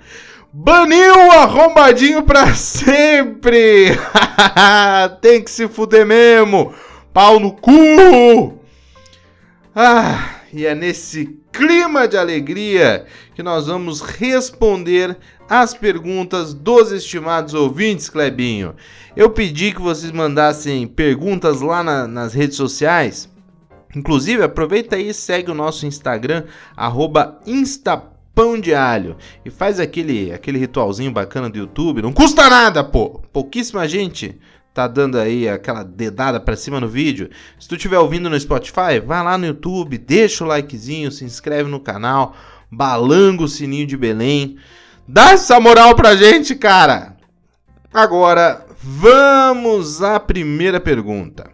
baniu 0.53 1.15
o 1.15 1.33
arrombadinho 1.33 2.23
pra 2.23 2.55
sempre! 2.55 3.97
Tem 5.21 5.43
que 5.43 5.51
se 5.51 5.69
fuder 5.69 6.07
mesmo! 6.07 6.73
Pau 7.13 7.41
no 7.41 7.53
cu! 7.53 8.61
Ah, 9.75 10.37
e 10.53 10.67
é 10.67 10.75
nesse 10.75 11.39
clima 11.57 12.07
de 12.07 12.19
alegria 12.19 13.07
que 13.35 13.43
nós 13.43 13.67
vamos 13.67 14.03
responder 14.03 15.17
as 15.49 15.73
perguntas 15.73 16.53
dos 16.53 16.93
estimados 16.93 17.55
ouvintes, 17.55 18.11
Clebinho. 18.11 18.75
Eu 19.17 19.31
pedi 19.31 19.73
que 19.73 19.81
vocês 19.81 20.13
mandassem 20.13 20.87
perguntas 20.87 21.63
lá 21.63 21.83
na, 21.83 22.07
nas 22.07 22.35
redes 22.35 22.57
sociais. 22.57 23.29
Inclusive, 23.95 24.43
aproveita 24.43 24.97
aí 24.97 25.09
e 25.09 25.15
segue 25.15 25.51
o 25.51 25.55
nosso 25.55 25.87
Instagram, 25.87 26.45
arroba 26.77 27.41
de 28.61 28.75
Alho. 28.75 29.17
E 29.43 29.51
faz 29.51 29.81
aquele, 29.81 30.31
aquele 30.31 30.59
ritualzinho 30.59 31.11
bacana 31.11 31.49
do 31.49 31.57
YouTube. 31.57 32.03
Não 32.03 32.13
custa 32.13 32.51
nada, 32.51 32.85
pô! 32.85 33.23
Pouquíssima 33.33 33.89
gente 33.89 34.39
tá 34.77 34.87
dando 34.87 35.19
aí 35.19 35.49
aquela 35.49 35.83
dedada 35.83 36.39
para 36.39 36.55
cima 36.55 36.79
no 36.79 36.87
vídeo. 36.87 37.31
Se 37.59 37.67
tu 37.67 37.77
estiver 37.77 37.99
ouvindo 37.99 38.29
no 38.29 38.39
Spotify, 38.39 39.01
vai 39.03 39.25
lá 39.25 39.39
no 39.39 39.47
YouTube, 39.47 39.97
deixa 39.97 40.45
o 40.45 40.47
likezinho, 40.47 41.11
se 41.11 41.25
inscreve 41.25 41.71
no 41.71 41.81
canal, 41.81 42.37
balanga 42.71 43.43
o 43.43 43.49
sininho 43.49 43.87
de 43.87 43.97
Belém. 43.97 44.59
Dá 45.09 45.31
essa 45.31 45.59
moral 45.59 45.95
pra 45.95 46.15
gente, 46.15 46.55
cara! 46.55 47.17
Agora, 47.91 48.67
vamos 48.83 50.03
à 50.03 50.21
primeira 50.21 50.79
pergunta. 50.79 51.51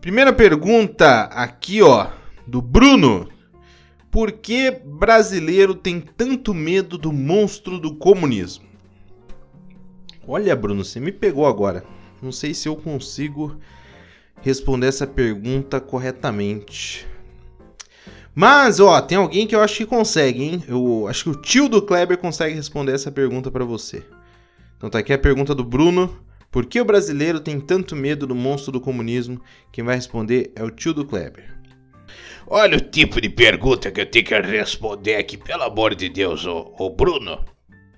Primeira 0.00 0.32
pergunta 0.32 1.26
aqui, 1.26 1.80
ó, 1.80 2.08
do 2.44 2.60
Bruno. 2.60 3.28
Por 4.10 4.32
que 4.32 4.72
brasileiro 4.84 5.76
tem 5.76 6.00
tanto 6.00 6.52
medo 6.52 6.98
do 6.98 7.12
monstro 7.12 7.78
do 7.78 7.94
comunismo? 7.94 8.71
Olha, 10.26 10.54
Bruno, 10.54 10.84
você 10.84 11.00
me 11.00 11.10
pegou 11.10 11.46
agora. 11.46 11.84
Não 12.22 12.30
sei 12.30 12.54
se 12.54 12.68
eu 12.68 12.76
consigo 12.76 13.58
responder 14.40 14.86
essa 14.86 15.06
pergunta 15.06 15.80
corretamente. 15.80 17.06
Mas, 18.34 18.80
ó, 18.80 19.00
tem 19.00 19.18
alguém 19.18 19.46
que 19.46 19.54
eu 19.54 19.60
acho 19.60 19.76
que 19.76 19.86
consegue, 19.86 20.42
hein? 20.42 20.64
Eu 20.66 21.06
acho 21.08 21.24
que 21.24 21.30
o 21.30 21.40
tio 21.40 21.68
do 21.68 21.82
Kleber 21.82 22.16
consegue 22.16 22.54
responder 22.54 22.92
essa 22.92 23.10
pergunta 23.10 23.50
para 23.50 23.64
você. 23.64 24.02
Então 24.76 24.88
tá 24.88 25.00
aqui 25.00 25.12
a 25.12 25.18
pergunta 25.18 25.54
do 25.54 25.64
Bruno. 25.64 26.18
Por 26.50 26.66
que 26.66 26.80
o 26.80 26.84
brasileiro 26.84 27.40
tem 27.40 27.58
tanto 27.60 27.96
medo 27.96 28.26
do 28.26 28.34
monstro 28.34 28.72
do 28.72 28.80
comunismo? 28.80 29.40
Quem 29.70 29.84
vai 29.84 29.96
responder 29.96 30.52
é 30.54 30.62
o 30.62 30.70
tio 30.70 30.94
do 30.94 31.04
Kleber. 31.04 31.56
Olha 32.46 32.76
o 32.76 32.80
tipo 32.80 33.20
de 33.20 33.28
pergunta 33.28 33.90
que 33.90 34.00
eu 34.00 34.06
tenho 34.06 34.24
que 34.24 34.34
responder 34.34 35.16
aqui, 35.16 35.36
pelo 35.36 35.62
amor 35.62 35.94
de 35.94 36.08
Deus, 36.08 36.44
ô, 36.46 36.74
ô 36.78 36.90
Bruno. 36.90 37.44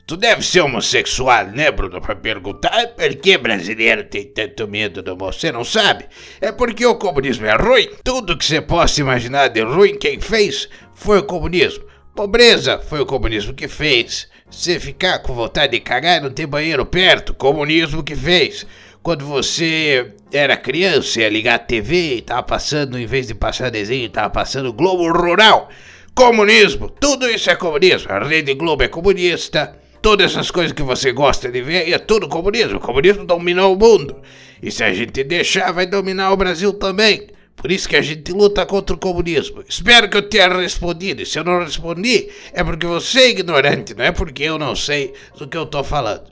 Tu 0.07 0.19
deve 0.19 0.43
ser 0.43 0.61
homossexual, 0.61 1.47
né, 1.47 1.71
Bruno, 1.71 1.99
pra 1.99 2.15
perguntar 2.15 2.89
por 2.89 3.15
que 3.17 3.39
brasileiro 3.39 4.05
tem 4.05 4.25
tanto 4.25 4.69
medo 4.69 5.03
do 5.03 5.13
amor. 5.13 5.33
Você 5.33 5.51
não 5.51 5.65
sabe? 5.65 6.05
É 6.43 6.53
porque 6.53 6.85
o 6.85 6.97
comunismo 6.97 7.47
é 7.47 7.57
ruim. 7.57 7.89
Tudo 8.05 8.37
que 8.37 8.45
você 8.45 8.61
possa 8.61 9.01
imaginar 9.01 9.49
de 9.49 9.63
ruim, 9.63 9.97
quem 9.97 10.21
fez 10.21 10.69
foi 10.93 11.21
o 11.21 11.25
comunismo. 11.25 11.85
Pobreza 12.15 12.79
foi 12.79 13.01
o 13.01 13.07
comunismo 13.07 13.55
que 13.55 13.67
fez. 13.67 14.29
Você 14.51 14.79
ficar 14.79 15.21
com 15.21 15.33
vontade 15.33 15.73
de 15.73 15.81
cagar 15.81 16.19
e 16.19 16.21
não 16.21 16.31
ter 16.31 16.47
banheiro 16.47 16.85
perto, 16.85 17.33
comunismo 17.33 18.05
que 18.05 18.15
fez. 18.15 18.67
Quando 19.03 19.25
você 19.25 20.13
era 20.31 20.55
criança, 20.55 21.21
ia 21.21 21.31
ligar 21.31 21.55
a 21.55 21.59
TV 21.59 22.17
e 22.17 22.23
tava 22.23 22.43
passando, 22.43 22.99
em 22.99 23.07
vez 23.07 23.27
de 23.27 23.35
passar 23.35 23.71
desenho, 23.71 24.11
tava 24.11 24.29
passando 24.29 24.71
Globo 24.71 25.11
Rural. 25.11 25.71
Comunismo, 26.15 26.91
tudo 26.91 27.27
isso 27.27 27.49
é 27.51 27.57
comunismo. 27.57 28.13
A 28.13 28.19
Rede 28.19 28.53
Globo 28.53 28.83
é 28.83 28.89
comunista, 28.89 29.75
todas 30.05 30.33
essas 30.33 30.51
coisas 30.51 30.73
que 30.75 30.83
você 30.83 31.13
gosta 31.13 31.51
de 31.51 31.63
ver 31.63 31.91
é 31.91 31.99
tudo 31.99 32.29
comunismo. 32.29 32.77
O 32.77 32.81
comunismo 32.81 33.25
dominou 33.25 33.75
o 33.75 33.79
mundo. 33.79 34.21
E 34.63 34.71
se 34.71 34.85
a 34.85 34.93
gente 34.93 35.25
deixar, 35.25 35.73
vai 35.73 35.87
dominar 35.87 36.31
o 36.31 36.37
Brasil 36.37 36.75
também. 36.75 37.29
Por 37.57 37.73
isso 37.73 37.89
que 37.89 37.97
a 37.97 38.03
gente 38.03 38.31
luta 38.31 38.67
contra 38.67 38.95
o 38.95 38.99
comunismo. 38.99 39.65
Espero 39.67 40.11
que 40.11 40.19
eu 40.19 40.29
tenha 40.29 40.49
respondido. 40.49 41.23
E 41.23 41.27
se 41.27 41.39
eu 41.39 41.45
não 41.45 41.59
respondi, 41.59 42.29
é 42.53 42.63
porque 42.63 42.87
você 42.87 43.21
é 43.21 43.31
ignorante, 43.31 43.95
não 43.95 44.05
é 44.05 44.13
porque 44.13 44.43
eu 44.43 44.59
não 44.59 44.77
sei 44.77 45.15
do 45.39 45.49
que 45.49 45.57
eu 45.57 45.65
tô 45.65 45.83
falando. 45.83 46.31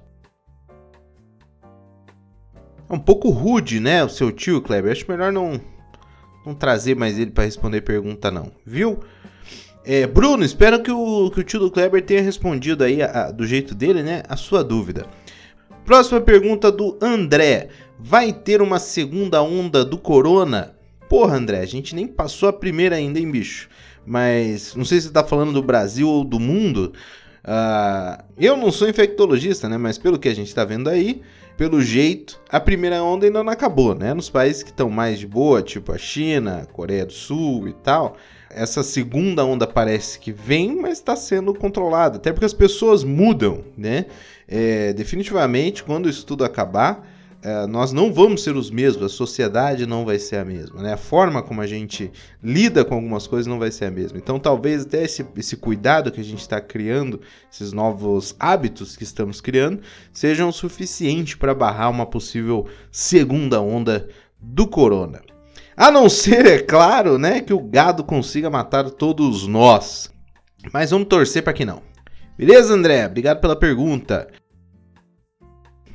É 2.91 2.93
um 2.93 3.01
pouco 3.01 3.31
rude, 3.31 3.81
né, 3.81 4.05
o 4.05 4.09
seu 4.11 4.31
tio, 4.31 4.61
Kleber? 4.61 4.93
Acho 4.93 5.11
melhor 5.11 5.33
não, 5.33 5.59
não 6.45 6.55
trazer 6.55 6.95
mais 6.95 7.19
ele 7.19 7.31
para 7.31 7.45
responder 7.45 7.81
pergunta, 7.81 8.31
não. 8.31 8.53
Viu? 8.67 9.01
É, 9.85 10.07
Bruno, 10.07 10.45
espero 10.45 10.81
que 10.81 10.93
o, 10.93 11.31
que 11.31 11.41
o 11.41 11.43
tio 11.43 11.59
do 11.59 11.71
Kleber 11.71 12.03
tenha 12.03 12.23
respondido 12.23 12.85
aí, 12.85 13.03
a, 13.03 13.25
a, 13.25 13.31
do 13.33 13.45
jeito 13.45 13.75
dele, 13.75 14.03
né, 14.03 14.23
a 14.29 14.37
sua 14.37 14.63
dúvida. 14.63 15.07
Próxima 15.85 16.21
pergunta 16.21 16.71
do 16.71 16.97
André. 17.01 17.69
Vai 17.99 18.33
ter 18.33 18.63
uma 18.63 18.79
segunda 18.79 19.43
onda 19.43 19.85
do 19.85 19.99
corona? 19.99 20.75
Porra, 21.09 21.37
André, 21.37 21.61
a 21.61 21.67
gente 21.67 21.95
nem 21.95 22.07
passou 22.07 22.49
a 22.49 22.53
primeira 22.53 22.97
ainda, 22.97 23.19
hein, 23.19 23.31
bicho? 23.31 23.69
Mas 24.07 24.75
não 24.75 24.85
sei 24.85 25.01
se 25.01 25.09
você 25.09 25.13
tá 25.13 25.25
falando 25.25 25.53
do 25.53 25.63
Brasil 25.63 26.09
ou 26.09 26.25
do 26.25 26.39
mundo. 26.39 26.93
Uh, 27.45 28.23
eu 28.39 28.57
não 28.57 28.71
sou 28.71 28.89
infectologista, 28.89 29.69
né? 29.69 29.77
Mas 29.77 29.99
pelo 29.99 30.19
que 30.19 30.29
a 30.29 30.35
gente 30.35 30.55
tá 30.55 30.65
vendo 30.65 30.89
aí, 30.89 31.23
pelo 31.57 31.83
jeito, 31.83 32.41
a 32.49 32.59
primeira 32.61 33.03
onda 33.03 33.27
ainda 33.27 33.43
não 33.43 33.53
acabou, 33.53 33.95
né? 33.95 34.15
Nos 34.15 34.31
países 34.31 34.63
que 34.63 34.71
estão 34.71 34.89
mais 34.89 35.19
de 35.19 35.27
boa, 35.27 35.63
tipo 35.63 35.93
a 35.93 35.99
China, 35.99 36.67
Coreia 36.73 37.05
do 37.05 37.13
Sul 37.13 37.69
e 37.69 37.73
tal, 37.73 38.17
essa 38.55 38.83
segunda 38.83 39.45
onda 39.45 39.67
parece 39.67 40.19
que 40.19 40.33
vem, 40.33 40.77
mas 40.77 40.99
está 40.99 41.17
sendo 41.17 41.55
controlada. 41.55 42.17
Até 42.17 42.33
porque 42.33 42.45
as 42.45 42.55
pessoas 42.55 43.05
mudam, 43.05 43.65
né? 43.77 44.07
É, 44.47 44.93
definitivamente, 44.93 45.83
quando 45.83 46.09
isso 46.09 46.27
tudo 46.27 46.45
acabar, 46.45 47.09
é, 47.43 47.67
nós 47.67 47.93
não 47.93 48.13
vamos 48.13 48.45
ser 48.45 48.55
os 48.55 48.71
mesmos, 48.71 49.05
a 49.05 49.09
sociedade 49.09 49.85
não 49.85 50.05
vai 50.05 50.19
ser 50.19 50.37
a 50.37 50.45
mesma, 50.45 50.81
né? 50.81 50.93
A 50.93 50.97
forma 50.97 51.43
como 51.43 51.61
a 51.61 51.67
gente 51.67 52.11
lida 52.43 52.85
com 52.85 52.95
algumas 52.95 53.27
coisas 53.27 53.47
não 53.47 53.59
vai 53.59 53.71
ser 53.73 53.87
a 53.87 53.91
mesma. 53.91 54.19
Então, 54.19 54.39
talvez 54.39 54.83
até 54.83 55.03
esse, 55.03 55.27
esse 55.37 55.57
cuidado 55.57 56.13
que 56.13 56.21
a 56.21 56.25
gente 56.25 56.41
está 56.41 56.61
criando, 56.61 57.21
esses 57.53 57.73
novos 57.73 58.37
hábitos 58.39 58.97
que 58.97 59.03
estamos 59.03 59.41
criando, 59.41 59.81
sejam 60.13 60.49
o 60.49 60.53
suficiente 60.53 61.37
para 61.37 61.55
barrar 61.55 61.91
uma 61.91 62.07
possível 62.07 62.67
segunda 62.93 63.61
onda 63.61 64.09
do 64.41 64.67
corona. 64.67 65.21
A 65.83 65.91
não 65.91 66.09
ser, 66.09 66.47
é 66.47 66.59
claro, 66.61 67.19
né, 67.19 67.41
que 67.41 67.53
o 67.53 67.59
gado 67.59 68.05
consiga 68.05 68.49
matar 68.49 68.89
todos 68.89 69.49
nós. 69.49 70.13
Mas 70.73 70.93
vamos 70.93 71.09
torcer 71.09 71.43
para 71.43 71.53
que 71.53 71.65
não. 71.65 71.83
Beleza, 72.39 72.73
André? 72.73 73.05
Obrigado 73.05 73.41
pela 73.41 73.57
pergunta. 73.57 74.29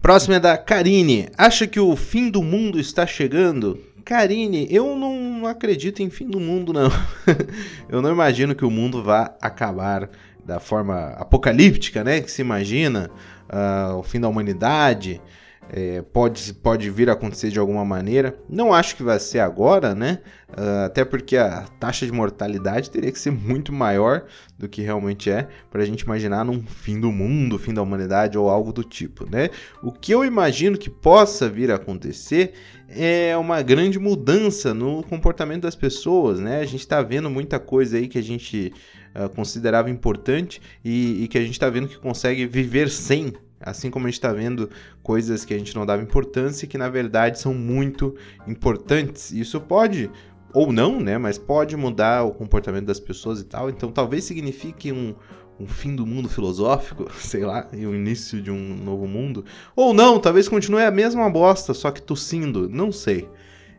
Próxima 0.01 0.35
é 0.35 0.39
da 0.41 0.57
Karine. 0.57 1.29
Acha 1.37 1.65
que 1.65 1.79
o 1.79 1.95
fim 1.95 2.29
do 2.29 2.43
mundo 2.43 2.77
está 2.77 3.07
chegando? 3.07 3.81
Karine, 4.03 4.67
eu 4.69 4.93
não 4.93 5.47
acredito 5.47 6.03
em 6.03 6.09
fim 6.09 6.27
do 6.27 6.37
mundo, 6.37 6.73
não. 6.73 6.91
eu 7.87 8.01
não 8.01 8.11
imagino 8.11 8.53
que 8.53 8.65
o 8.65 8.69
mundo 8.69 9.01
vá 9.01 9.37
acabar 9.39 10.09
da 10.45 10.59
forma 10.59 11.11
apocalíptica, 11.11 12.03
né? 12.03 12.19
Que 12.19 12.29
se 12.29 12.41
imagina 12.41 13.09
uh, 13.49 13.95
o 13.95 14.03
fim 14.03 14.19
da 14.19 14.27
humanidade 14.27 15.21
é, 15.69 16.01
pode, 16.01 16.53
pode 16.53 16.89
vir 16.89 17.09
a 17.09 17.13
acontecer 17.13 17.49
de 17.49 17.59
alguma 17.59 17.83
maneira. 17.83 18.37
Não 18.49 18.73
acho 18.73 18.95
que 18.95 19.03
vai 19.03 19.19
ser 19.19 19.39
agora, 19.39 19.93
né? 19.93 20.19
Uh, 20.49 20.85
até 20.85 21.03
porque 21.03 21.35
a 21.35 21.65
taxa 21.77 22.05
de 22.05 22.11
mortalidade 22.11 22.89
teria 22.89 23.11
que 23.11 23.19
ser 23.19 23.31
muito 23.31 23.73
maior 23.73 24.25
do 24.57 24.69
que 24.69 24.81
realmente 24.81 25.29
é 25.29 25.47
para 25.69 25.81
a 25.83 25.85
gente 25.85 26.01
imaginar 26.01 26.45
num 26.45 26.61
fim 26.61 26.99
do 26.99 27.11
mundo, 27.11 27.59
fim 27.59 27.73
da 27.73 27.81
humanidade 27.81 28.37
ou 28.37 28.49
algo 28.49 28.71
do 28.71 28.83
tipo, 28.83 29.29
né? 29.29 29.49
O 29.83 29.91
que 29.91 30.13
eu 30.13 30.23
imagino 30.23 30.77
que 30.77 30.89
possa 30.89 31.49
vir 31.49 31.69
a 31.69 31.75
acontecer 31.75 32.53
é 32.89 33.35
uma 33.35 33.61
grande 33.61 33.99
mudança 33.99 34.73
no 34.73 35.03
comportamento 35.03 35.63
das 35.63 35.75
pessoas, 35.75 36.39
né? 36.39 36.61
A 36.61 36.65
gente 36.65 36.79
está 36.79 37.01
vendo 37.01 37.29
muita 37.29 37.59
coisa 37.59 37.97
aí 37.97 38.07
que 38.07 38.17
a 38.17 38.23
gente 38.23 38.73
uh, 39.13 39.27
considerava 39.35 39.89
importante 39.89 40.61
e, 40.83 41.23
e 41.23 41.27
que 41.27 41.37
a 41.37 41.41
gente 41.41 41.51
está 41.51 41.69
vendo 41.69 41.89
que 41.89 41.97
consegue 41.97 42.45
viver 42.45 42.89
sem 42.89 43.33
Assim 43.59 43.89
como 43.89 44.05
a 44.05 44.09
gente 44.09 44.19
está 44.19 44.31
vendo 44.31 44.69
coisas 45.01 45.43
que 45.43 45.53
a 45.53 45.57
gente 45.57 45.75
não 45.75 45.85
dava 45.85 46.01
importância 46.03 46.65
e 46.65 46.67
que 46.67 46.77
na 46.77 46.89
verdade 46.89 47.39
são 47.39 47.53
muito 47.53 48.15
importantes. 48.47 49.31
Isso 49.31 49.59
pode, 49.59 50.11
ou 50.53 50.71
não, 50.71 50.99
né? 50.99 51.17
Mas 51.17 51.37
pode 51.37 51.75
mudar 51.75 52.23
o 52.23 52.31
comportamento 52.31 52.85
das 52.85 52.99
pessoas 52.99 53.39
e 53.39 53.43
tal. 53.43 53.69
Então 53.69 53.91
talvez 53.91 54.23
signifique 54.23 54.91
um, 54.91 55.15
um 55.59 55.65
fim 55.65 55.95
do 55.95 56.05
mundo 56.05 56.29
filosófico, 56.29 57.11
sei 57.17 57.45
lá, 57.45 57.67
e 57.73 57.85
o 57.85 57.95
início 57.95 58.41
de 58.41 58.51
um 58.51 58.75
novo 58.75 59.07
mundo. 59.07 59.43
Ou 59.75 59.93
não, 59.93 60.19
talvez 60.19 60.47
continue 60.47 60.83
a 60.83 60.91
mesma 60.91 61.29
bosta, 61.29 61.73
só 61.73 61.89
que 61.89 62.01
tossindo. 62.01 62.69
Não 62.69 62.91
sei. 62.91 63.27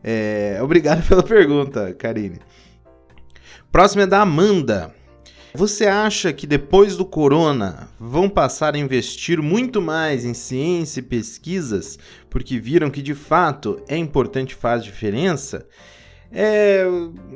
É... 0.02 0.58
Obrigado 0.62 1.06
pela 1.08 1.22
pergunta, 1.22 1.94
Karine. 1.94 2.40
Próxima 3.70 4.02
é 4.04 4.06
da 4.06 4.22
Amanda. 4.22 4.97
Você 5.54 5.86
acha 5.86 6.32
que 6.32 6.46
depois 6.46 6.96
do 6.96 7.04
corona 7.04 7.88
vão 7.98 8.28
passar 8.28 8.74
a 8.74 8.78
investir 8.78 9.40
muito 9.40 9.80
mais 9.80 10.24
em 10.24 10.34
ciência 10.34 11.00
e 11.00 11.02
pesquisas 11.02 11.98
porque 12.28 12.58
viram 12.58 12.90
que 12.90 13.00
de 13.00 13.14
fato 13.14 13.82
é 13.88 13.96
importante 13.96 14.54
faz 14.54 14.84
diferença? 14.84 15.66
É, 16.30 16.84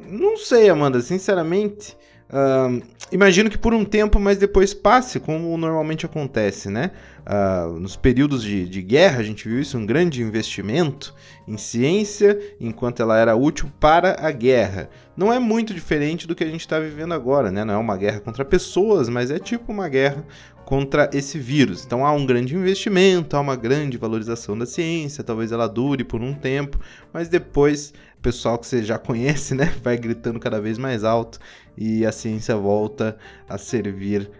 não 0.06 0.36
sei, 0.36 0.68
Amanda, 0.68 1.00
sinceramente. 1.00 1.96
Uh, 2.32 2.82
imagino 3.12 3.50
que 3.50 3.58
por 3.58 3.74
um 3.74 3.84
tempo, 3.84 4.18
mas 4.18 4.38
depois 4.38 4.72
passe, 4.72 5.20
como 5.20 5.54
normalmente 5.58 6.06
acontece, 6.06 6.70
né? 6.70 6.90
Uh, 7.26 7.78
nos 7.78 7.94
períodos 7.94 8.42
de, 8.42 8.66
de, 8.66 8.80
guerra, 8.80 9.20
a 9.20 9.22
gente 9.22 9.46
viu 9.46 9.60
isso, 9.60 9.76
um 9.76 9.84
grande 9.84 10.22
investimento 10.22 11.14
em 11.46 11.58
ciência, 11.58 12.40
enquanto 12.58 13.02
ela 13.02 13.18
era 13.18 13.36
útil 13.36 13.70
para 13.78 14.16
a 14.18 14.30
guerra. 14.30 14.88
Não 15.14 15.30
é 15.30 15.38
muito 15.38 15.74
diferente 15.74 16.26
do 16.26 16.34
que 16.34 16.42
a 16.42 16.48
gente 16.48 16.62
está 16.62 16.80
vivendo 16.80 17.12
agora, 17.12 17.50
né? 17.50 17.64
Não 17.64 17.74
é 17.74 17.76
uma 17.76 17.98
guerra 17.98 18.18
contra 18.18 18.46
pessoas, 18.46 19.10
mas 19.10 19.30
é 19.30 19.38
tipo 19.38 19.70
uma 19.70 19.88
guerra 19.88 20.24
contra 20.64 21.10
esse 21.12 21.38
vírus. 21.38 21.84
Então 21.84 22.06
há 22.06 22.12
um 22.12 22.24
grande 22.24 22.56
investimento, 22.56 23.36
há 23.36 23.40
uma 23.40 23.56
grande 23.56 23.98
valorização 23.98 24.56
da 24.56 24.64
ciência, 24.64 25.22
talvez 25.22 25.52
ela 25.52 25.68
dure 25.68 26.02
por 26.02 26.22
um 26.22 26.32
tempo, 26.32 26.80
mas 27.12 27.28
depois 27.28 27.92
pessoal 28.22 28.56
que 28.56 28.66
você 28.66 28.82
já 28.82 28.98
conhece, 28.98 29.54
né, 29.54 29.74
vai 29.82 29.96
gritando 29.96 30.38
cada 30.38 30.60
vez 30.60 30.78
mais 30.78 31.04
alto 31.04 31.38
e 31.76 32.06
a 32.06 32.12
ciência 32.12 32.56
volta 32.56 33.18
a 33.48 33.58
servir 33.58 34.30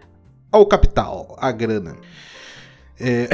ao 0.51 0.65
capital, 0.65 1.35
à 1.39 1.51
grana. 1.51 1.95
É... 2.99 3.27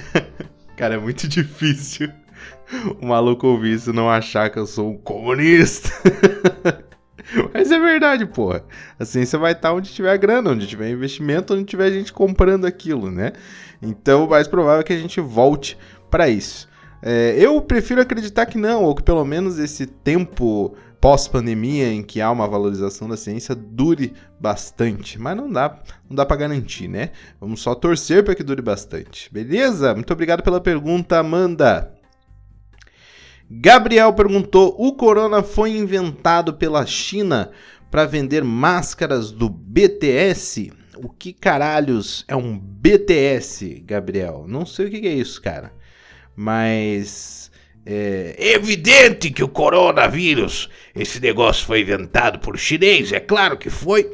Cara, 0.76 0.94
é 0.94 0.98
muito 0.98 1.26
difícil 1.26 2.12
o 3.00 3.06
maluco 3.06 3.46
ouvir 3.46 3.74
isso 3.74 3.92
não 3.92 4.10
achar 4.10 4.50
que 4.50 4.58
eu 4.58 4.66
sou 4.66 4.90
um 4.90 4.96
comunista. 4.96 5.90
Mas 7.52 7.70
é 7.70 7.78
verdade, 7.78 8.26
porra. 8.26 8.64
A 8.98 9.04
ciência 9.04 9.38
vai 9.38 9.52
estar 9.52 9.72
onde 9.72 9.92
tiver 9.92 10.16
grana, 10.18 10.50
onde 10.50 10.66
tiver 10.66 10.90
investimento, 10.90 11.54
onde 11.54 11.64
tiver 11.64 11.90
gente 11.90 12.12
comprando 12.12 12.66
aquilo, 12.66 13.10
né? 13.10 13.32
Então, 13.82 14.26
mais 14.26 14.48
provável 14.48 14.80
é 14.80 14.84
que 14.84 14.92
a 14.92 14.98
gente 14.98 15.20
volte 15.20 15.76
para 16.10 16.28
isso. 16.28 16.67
É, 17.02 17.36
eu 17.38 17.60
prefiro 17.60 18.00
acreditar 18.00 18.46
que 18.46 18.58
não, 18.58 18.84
ou 18.84 18.94
que 18.94 19.02
pelo 19.02 19.24
menos 19.24 19.58
esse 19.58 19.86
tempo 19.86 20.74
pós-pandemia 21.00 21.92
em 21.92 22.02
que 22.02 22.20
há 22.20 22.30
uma 22.30 22.48
valorização 22.48 23.08
da 23.08 23.16
ciência 23.16 23.54
dure 23.54 24.14
bastante, 24.40 25.18
mas 25.18 25.36
não 25.36 25.50
dá, 25.50 25.78
não 26.08 26.16
dá 26.16 26.26
para 26.26 26.36
garantir, 26.36 26.88
né? 26.88 27.10
Vamos 27.40 27.60
só 27.60 27.74
torcer 27.74 28.24
para 28.24 28.34
que 28.34 28.42
dure 28.42 28.62
bastante. 28.62 29.32
Beleza? 29.32 29.94
Muito 29.94 30.12
obrigado 30.12 30.42
pela 30.42 30.60
pergunta, 30.60 31.18
Amanda. 31.18 31.94
Gabriel 33.50 34.12
perguntou: 34.12 34.74
"O 34.78 34.94
corona 34.94 35.42
foi 35.42 35.76
inventado 35.76 36.54
pela 36.54 36.84
China 36.84 37.50
para 37.90 38.04
vender 38.04 38.42
máscaras 38.42 39.30
do 39.30 39.48
BTS?" 39.48 40.72
O 40.96 41.08
que 41.08 41.32
caralhos 41.32 42.24
é 42.26 42.34
um 42.34 42.58
BTS, 42.58 43.84
Gabriel? 43.86 44.46
Não 44.48 44.66
sei 44.66 44.86
o 44.86 44.90
que 44.90 45.06
é 45.06 45.12
isso, 45.12 45.40
cara. 45.40 45.72
Mas 46.40 47.50
é 47.84 48.52
evidente 48.52 49.28
que 49.28 49.42
o 49.42 49.48
coronavírus, 49.48 50.70
esse 50.94 51.18
negócio 51.18 51.66
foi 51.66 51.80
inventado 51.80 52.38
por 52.38 52.56
chinês, 52.56 53.12
é 53.12 53.18
claro 53.18 53.58
que 53.58 53.68
foi, 53.68 54.08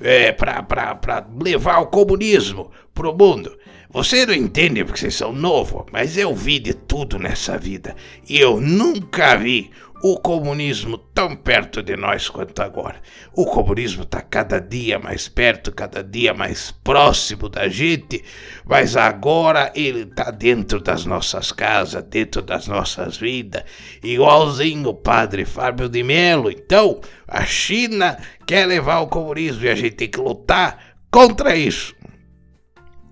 é, 0.00 0.30
para 0.30 1.26
levar 1.42 1.80
o 1.80 1.88
comunismo 1.88 2.70
pro 2.94 3.12
mundo. 3.12 3.58
Você 3.90 4.24
não 4.24 4.34
entende 4.34 4.84
porque 4.84 5.00
vocês 5.00 5.16
são 5.16 5.32
novos, 5.32 5.86
mas 5.90 6.16
eu 6.16 6.32
vi 6.32 6.60
de 6.60 6.74
tudo 6.74 7.18
nessa 7.18 7.58
vida 7.58 7.96
e 8.28 8.38
eu 8.38 8.60
nunca 8.60 9.34
vi 9.34 9.72
o 10.06 10.18
comunismo 10.18 10.98
tão 10.98 11.34
perto 11.34 11.82
de 11.82 11.96
nós 11.96 12.28
quanto 12.28 12.60
agora. 12.60 13.00
O 13.32 13.46
comunismo 13.46 14.02
está 14.02 14.20
cada 14.20 14.60
dia 14.60 14.98
mais 14.98 15.30
perto, 15.30 15.72
cada 15.72 16.04
dia 16.04 16.34
mais 16.34 16.70
próximo 16.70 17.48
da 17.48 17.68
gente, 17.68 18.22
mas 18.66 18.98
agora 18.98 19.72
ele 19.74 20.02
está 20.02 20.30
dentro 20.30 20.78
das 20.78 21.06
nossas 21.06 21.52
casas, 21.52 22.04
dentro 22.04 22.42
das 22.42 22.68
nossas 22.68 23.16
vidas, 23.16 23.64
igualzinho 24.02 24.90
o 24.90 24.94
padre 24.94 25.46
Fábio 25.46 25.88
de 25.88 26.02
Mello. 26.02 26.50
Então, 26.50 27.00
a 27.26 27.46
China 27.46 28.18
quer 28.46 28.66
levar 28.66 29.00
o 29.00 29.08
comunismo 29.08 29.64
e 29.64 29.70
a 29.70 29.74
gente 29.74 29.96
tem 29.96 30.10
que 30.10 30.20
lutar 30.20 30.96
contra 31.10 31.56
isso. 31.56 31.94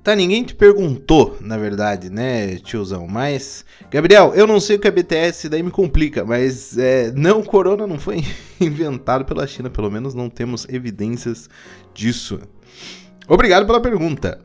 Tá, 0.02 0.16
ninguém 0.16 0.42
te 0.42 0.52
perguntou, 0.52 1.36
na 1.40 1.56
verdade, 1.56 2.10
né, 2.10 2.56
tiozão? 2.56 3.06
Mas, 3.06 3.64
Gabriel, 3.88 4.32
eu 4.34 4.48
não 4.48 4.58
sei 4.58 4.74
o 4.74 4.78
que 4.80 4.88
é 4.88 4.90
BTS, 4.90 5.48
daí 5.48 5.62
me 5.62 5.70
complica, 5.70 6.24
mas 6.24 6.76
é, 6.76 7.12
não, 7.12 7.38
o 7.38 7.44
corona 7.44 7.86
não 7.86 8.00
foi 8.00 8.24
inventado 8.60 9.24
pela 9.24 9.46
China, 9.46 9.70
pelo 9.70 9.88
menos 9.88 10.12
não 10.12 10.28
temos 10.28 10.66
evidências 10.68 11.48
disso. 11.94 12.40
Obrigado 13.28 13.64
pela 13.64 13.80
pergunta. 13.80 14.40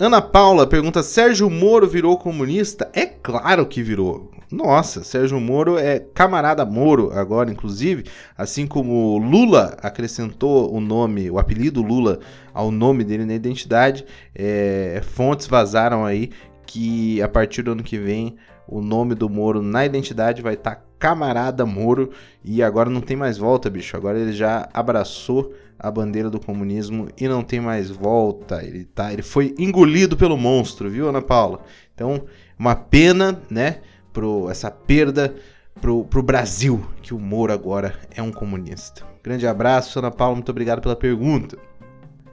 Ana 0.00 0.22
Paula 0.22 0.64
pergunta: 0.64 1.02
Sérgio 1.02 1.50
Moro 1.50 1.84
virou 1.88 2.16
comunista? 2.16 2.88
É 2.92 3.04
claro 3.04 3.66
que 3.66 3.82
virou. 3.82 4.30
Nossa, 4.48 5.02
Sérgio 5.02 5.40
Moro 5.40 5.76
é 5.76 5.98
camarada 5.98 6.64
Moro 6.64 7.10
agora, 7.12 7.50
inclusive, 7.50 8.04
assim 8.36 8.64
como 8.64 9.18
Lula 9.18 9.76
acrescentou 9.82 10.72
o 10.72 10.80
nome, 10.80 11.28
o 11.28 11.36
apelido 11.36 11.82
Lula 11.82 12.20
ao 12.54 12.70
nome 12.70 13.02
dele 13.02 13.24
na 13.26 13.34
identidade, 13.34 14.06
é, 14.32 15.02
fontes 15.02 15.48
vazaram 15.48 16.06
aí 16.06 16.30
que 16.64 17.20
a 17.20 17.28
partir 17.28 17.62
do 17.62 17.72
ano 17.72 17.82
que 17.82 17.98
vem 17.98 18.36
o 18.68 18.80
nome 18.80 19.16
do 19.16 19.28
Moro 19.28 19.60
na 19.60 19.84
identidade 19.84 20.40
vai 20.42 20.54
estar 20.54 20.76
tá 20.76 20.82
camarada 20.96 21.66
Moro 21.66 22.10
e 22.44 22.62
agora 22.62 22.88
não 22.88 23.00
tem 23.00 23.16
mais 23.16 23.36
volta, 23.36 23.68
bicho. 23.68 23.96
Agora 23.96 24.16
ele 24.16 24.32
já 24.32 24.68
abraçou 24.72 25.52
a 25.78 25.90
bandeira 25.90 26.28
do 26.28 26.40
comunismo 26.40 27.08
e 27.16 27.28
não 27.28 27.42
tem 27.42 27.60
mais 27.60 27.90
volta. 27.90 28.62
Ele 28.64 28.84
tá, 28.84 29.12
ele 29.12 29.22
foi 29.22 29.54
engolido 29.58 30.16
pelo 30.16 30.36
monstro, 30.36 30.90
viu, 30.90 31.08
Ana 31.08 31.22
Paula? 31.22 31.60
Então, 31.94 32.24
uma 32.58 32.74
pena, 32.74 33.40
né? 33.50 33.80
pro, 34.18 34.50
essa 34.50 34.68
perda 34.68 35.34
pro, 35.80 36.04
pro 36.04 36.22
Brasil, 36.22 36.84
que 37.00 37.14
o 37.14 37.20
Moro 37.20 37.52
agora 37.52 37.94
é 38.14 38.20
um 38.20 38.32
comunista. 38.32 39.06
Grande 39.22 39.46
abraço, 39.46 39.98
Ana 40.00 40.10
Paula, 40.10 40.34
muito 40.34 40.50
obrigado 40.50 40.80
pela 40.80 40.96
pergunta. 40.96 41.56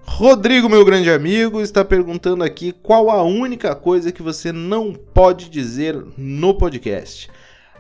Rodrigo, 0.02 0.68
meu 0.68 0.84
grande 0.84 1.12
amigo, 1.12 1.62
está 1.62 1.86
perguntando 1.86 2.44
aqui 2.44 2.72
qual 2.72 3.10
a 3.10 3.22
única 3.22 3.76
coisa 3.76 4.12
que 4.12 4.24
você 4.24 4.52
não 4.52 4.94
pode 4.94 5.50
dizer 5.50 5.96
no 6.18 6.56
podcast. 6.56 7.30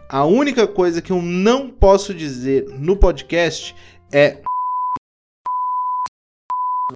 A 0.08 0.24
única 0.24 0.68
coisa 0.68 1.02
que 1.02 1.12
eu 1.12 1.22
não 1.22 1.70
posso 1.70 2.14
dizer 2.14 2.68
no 2.78 2.96
podcast 2.96 3.76
é. 4.12 4.42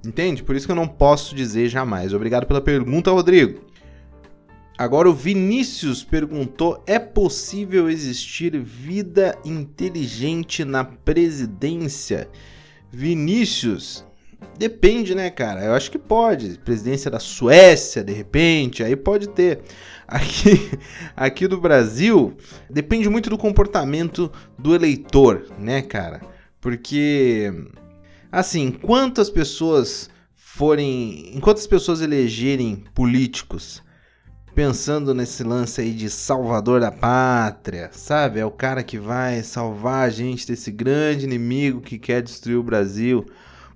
Entende? 0.04 0.42
Por 0.42 0.54
isso 0.54 0.66
que 0.66 0.72
eu 0.72 0.76
não 0.76 0.86
posso 0.86 1.34
dizer 1.34 1.68
jamais. 1.68 2.14
Obrigado 2.14 2.46
pela 2.46 2.60
pergunta, 2.60 3.10
Rodrigo. 3.10 3.60
Agora 4.78 5.10
o 5.10 5.14
Vinícius 5.14 6.04
perguntou: 6.04 6.82
é 6.86 6.98
possível 6.98 7.90
existir 7.90 8.56
vida 8.58 9.36
inteligente 9.44 10.64
na 10.64 10.84
presidência? 10.84 12.30
Vinícius, 12.88 14.06
depende, 14.56 15.14
né, 15.14 15.28
cara? 15.28 15.64
Eu 15.64 15.74
acho 15.74 15.90
que 15.90 15.98
pode. 15.98 16.56
Presidência 16.64 17.10
da 17.10 17.18
Suécia, 17.18 18.04
de 18.04 18.12
repente, 18.12 18.84
aí 18.84 18.94
pode 18.94 19.28
ter. 19.28 19.60
Aqui, 20.06 20.70
aqui 21.16 21.48
do 21.48 21.60
Brasil, 21.60 22.36
depende 22.70 23.08
muito 23.08 23.28
do 23.28 23.36
comportamento 23.36 24.30
do 24.56 24.72
eleitor, 24.72 25.46
né, 25.58 25.82
cara? 25.82 26.20
Porque, 26.60 27.52
assim, 28.30 28.66
enquanto 28.66 29.20
as 29.20 29.30
pessoas 29.30 30.10
forem. 30.34 31.32
Enquanto 31.34 31.58
as 31.58 31.66
pessoas 31.66 32.00
elegerem 32.00 32.84
políticos 32.94 33.82
pensando 34.54 35.14
nesse 35.14 35.42
lance 35.44 35.80
aí 35.80 35.92
de 35.92 36.10
salvador 36.10 36.80
da 36.80 36.90
pátria, 36.90 37.88
sabe? 37.92 38.40
É 38.40 38.44
o 38.44 38.50
cara 38.50 38.82
que 38.82 38.98
vai 38.98 39.42
salvar 39.42 40.06
a 40.06 40.10
gente 40.10 40.46
desse 40.46 40.70
grande 40.70 41.24
inimigo 41.24 41.80
que 41.80 41.98
quer 41.98 42.20
destruir 42.20 42.56
o 42.56 42.62
Brasil. 42.62 43.24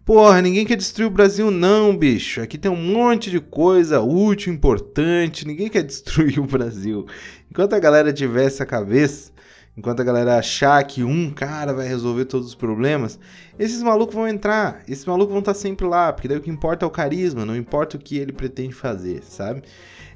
Porra, 0.04 0.42
ninguém 0.42 0.66
quer 0.66 0.76
destruir 0.76 1.06
o 1.06 1.10
Brasil, 1.10 1.50
não, 1.50 1.96
bicho. 1.96 2.42
Aqui 2.42 2.58
tem 2.58 2.70
um 2.70 2.76
monte 2.76 3.30
de 3.30 3.40
coisa 3.40 4.00
útil, 4.02 4.52
importante. 4.52 5.46
Ninguém 5.46 5.70
quer 5.70 5.82
destruir 5.84 6.38
o 6.38 6.46
Brasil. 6.46 7.06
Enquanto 7.50 7.72
a 7.72 7.78
galera 7.78 8.12
tiver 8.12 8.44
essa 8.44 8.66
cabeça, 8.66 9.32
enquanto 9.76 10.00
a 10.00 10.04
galera 10.04 10.38
achar 10.38 10.82
que 10.84 11.02
um 11.02 11.30
cara 11.30 11.72
vai 11.72 11.86
resolver 11.86 12.24
todos 12.26 12.48
os 12.48 12.54
problemas, 12.54 13.18
esses 13.58 13.82
malucos 13.82 14.14
vão 14.14 14.28
entrar. 14.28 14.82
Esses 14.88 15.04
malucos 15.04 15.30
vão 15.30 15.40
estar 15.40 15.54
sempre 15.54 15.86
lá, 15.86 16.12
porque 16.12 16.28
daí 16.28 16.38
o 16.38 16.40
que 16.40 16.50
importa 16.50 16.84
é 16.84 16.88
o 16.88 16.90
carisma, 16.90 17.44
não 17.44 17.56
importa 17.56 17.96
o 17.96 18.00
que 18.00 18.16
ele 18.16 18.32
pretende 18.32 18.74
fazer, 18.74 19.22
sabe? 19.24 19.62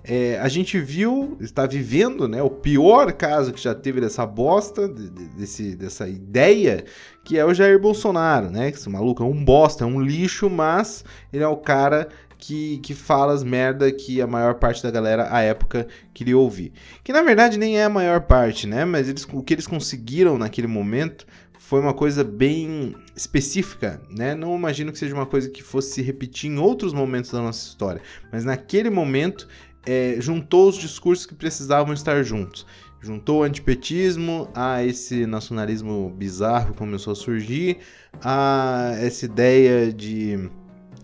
É, 0.05 0.39
a 0.39 0.49
gente 0.49 0.81
viu, 0.81 1.37
está 1.41 1.67
vivendo, 1.67 2.29
né, 2.29 2.43
o 2.43 2.49
pior 2.49 3.13
caso 3.13 3.53
que 3.53 3.61
já 3.61 3.75
teve 3.75 4.01
dessa 4.01 4.25
bosta, 4.25 4.89
desse, 4.89 5.75
dessa 5.75 6.09
ideia, 6.09 6.85
que 7.25 7.37
é 7.37 7.45
o 7.45 7.53
Jair 7.53 7.79
Bolsonaro, 7.79 8.49
né? 8.49 8.71
Esse 8.71 8.89
maluco 8.89 9.23
é 9.23 9.27
um 9.27 9.45
bosta, 9.45 9.85
é 9.85 9.87
um 9.87 10.01
lixo, 10.01 10.49
mas 10.49 11.05
ele 11.33 11.43
é 11.43 11.49
o 11.49 11.57
cara 11.57 12.09
que, 12.39 12.79
que 12.79 12.95
fala 12.95 13.33
as 13.33 13.43
merda 13.43 13.91
que 13.91 14.23
a 14.23 14.27
maior 14.27 14.55
parte 14.55 14.83
da 14.83 14.91
galera 14.91 15.29
à 15.31 15.41
época 15.41 15.87
queria 16.15 16.39
ouvir. 16.39 16.73
Que 17.03 17.13
na 17.13 17.23
verdade 17.23 17.59
nem 17.59 17.79
é 17.79 17.85
a 17.85 17.91
maior 17.91 18.23
parte, 18.23 18.67
né? 18.67 18.85
Mas 18.85 19.09
eles, 19.09 19.27
o 19.33 19.43
que 19.43 19.55
eles 19.55 19.67
conseguiram 19.67 20.39
naquele 20.39 20.69
momento 20.69 21.27
foi 21.59 21.81
uma 21.81 21.93
coisa 21.93 22.25
bem 22.25 22.95
específica, 23.15 24.01
né? 24.09 24.35
Não 24.35 24.57
imagino 24.57 24.91
que 24.93 24.99
seja 24.99 25.15
uma 25.15 25.27
coisa 25.27 25.51
que 25.51 25.63
fosse 25.63 25.93
se 25.93 26.03
repetir 26.03 26.51
em 26.51 26.59
outros 26.59 26.95
momentos 26.95 27.31
da 27.31 27.43
nossa 27.43 27.69
história, 27.69 28.01
mas 28.33 28.45
naquele 28.45 28.89
momento 28.89 29.47
é, 29.85 30.17
juntou 30.19 30.69
os 30.69 30.77
discursos 30.77 31.27
que 31.27 31.35
precisavam 31.35 31.93
estar 31.93 32.23
juntos. 32.23 32.65
Juntou 33.01 33.41
o 33.41 33.43
antipetismo 33.43 34.49
a 34.55 34.83
esse 34.83 35.25
nacionalismo 35.25 36.11
bizarro 36.17 36.73
que 36.73 36.79
começou 36.79 37.13
a 37.13 37.17
surgir, 37.17 37.79
a 38.21 38.95
essa 38.99 39.25
ideia 39.25 39.93
de 39.93 40.51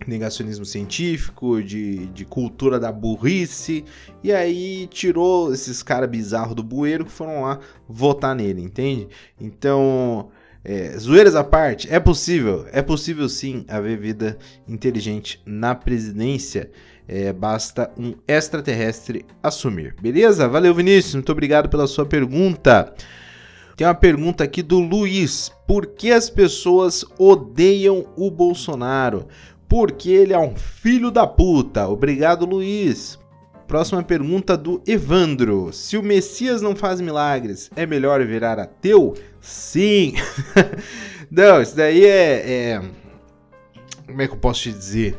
negacionismo 0.09 0.65
científico, 0.65 1.61
de, 1.61 2.07
de 2.07 2.25
cultura 2.25 2.79
da 2.79 2.91
burrice, 2.91 3.85
e 4.23 4.31
aí 4.31 4.87
tirou 4.87 5.53
esses 5.53 5.81
caras 5.83 6.09
bizarros 6.09 6.55
do 6.55 6.63
bueiro 6.63 7.05
que 7.05 7.11
foram 7.11 7.41
lá 7.41 7.59
votar 7.87 8.35
nele, 8.35 8.61
entende? 8.61 9.07
Então, 9.39 10.29
é, 10.63 10.97
zoeiras 10.97 11.35
à 11.35 11.43
parte, 11.43 11.87
é 11.93 11.99
possível, 11.99 12.65
é 12.71 12.81
possível 12.81 13.29
sim 13.29 13.63
haver 13.67 13.99
vida 13.99 14.37
inteligente 14.67 15.39
na 15.45 15.75
presidência. 15.75 16.71
É, 17.07 17.31
basta 17.31 17.91
um 17.95 18.15
extraterrestre 18.27 19.23
assumir. 19.43 19.95
Beleza? 20.01 20.47
Valeu, 20.47 20.73
Vinícius. 20.73 21.13
Muito 21.13 21.31
obrigado 21.31 21.69
pela 21.69 21.85
sua 21.85 22.03
pergunta. 22.03 22.91
Tem 23.77 23.85
uma 23.85 23.93
pergunta 23.93 24.43
aqui 24.43 24.63
do 24.63 24.79
Luiz. 24.79 25.51
Por 25.67 25.85
que 25.85 26.11
as 26.11 26.29
pessoas 26.29 27.05
odeiam 27.19 28.07
o 28.15 28.31
Bolsonaro? 28.31 29.27
Porque 29.67 30.09
ele 30.09 30.33
é 30.33 30.39
um 30.39 30.55
filho 30.55 31.09
da 31.09 31.25
puta. 31.25 31.87
Obrigado, 31.87 32.45
Luiz. 32.45 33.19
Próxima 33.67 34.03
pergunta 34.03 34.55
do 34.55 34.81
Evandro. 34.85 35.73
Se 35.73 35.97
o 35.97 36.03
Messias 36.03 36.61
não 36.61 36.75
faz 36.75 37.01
milagres, 37.01 37.71
é 37.75 37.85
melhor 37.85 38.23
virar 38.23 38.59
ateu? 38.59 39.15
Sim. 39.41 40.13
não, 41.31 41.61
isso 41.61 41.75
daí 41.75 42.05
é, 42.05 42.51
é. 42.51 42.81
Como 44.05 44.21
é 44.21 44.27
que 44.27 44.33
eu 44.33 44.37
posso 44.37 44.61
te 44.61 44.71
dizer? 44.71 45.17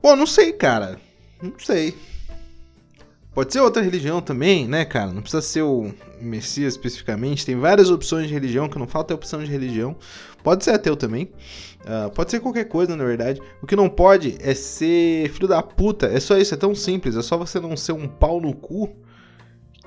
Pô, 0.00 0.16
não 0.16 0.26
sei, 0.26 0.52
cara. 0.52 0.98
Não 1.40 1.56
sei. 1.58 1.94
Pode 3.34 3.50
ser 3.50 3.60
outra 3.60 3.82
religião 3.82 4.20
também, 4.20 4.68
né, 4.68 4.84
cara? 4.84 5.10
Não 5.10 5.22
precisa 5.22 5.40
ser 5.40 5.62
o 5.62 5.90
Messias 6.20 6.74
especificamente. 6.74 7.46
Tem 7.46 7.56
várias 7.56 7.90
opções 7.90 8.28
de 8.28 8.34
religião, 8.34 8.68
que 8.68 8.78
não 8.78 8.86
falta 8.86 9.14
é 9.14 9.16
opção 9.16 9.42
de 9.42 9.50
religião. 9.50 9.96
Pode 10.42 10.64
ser 10.64 10.72
ateu 10.72 10.94
também. 10.94 11.32
Uh, 11.80 12.10
pode 12.10 12.30
ser 12.30 12.40
qualquer 12.40 12.64
coisa, 12.64 12.94
na 12.94 13.04
verdade. 13.04 13.40
O 13.62 13.66
que 13.66 13.74
não 13.74 13.88
pode 13.88 14.36
é 14.38 14.54
ser 14.54 15.30
filho 15.30 15.48
da 15.48 15.62
puta. 15.62 16.08
É 16.08 16.20
só 16.20 16.36
isso, 16.36 16.52
é 16.52 16.58
tão 16.58 16.74
simples. 16.74 17.16
É 17.16 17.22
só 17.22 17.38
você 17.38 17.58
não 17.58 17.74
ser 17.74 17.92
um 17.92 18.06
pau 18.06 18.38
no 18.38 18.54
cu 18.54 18.94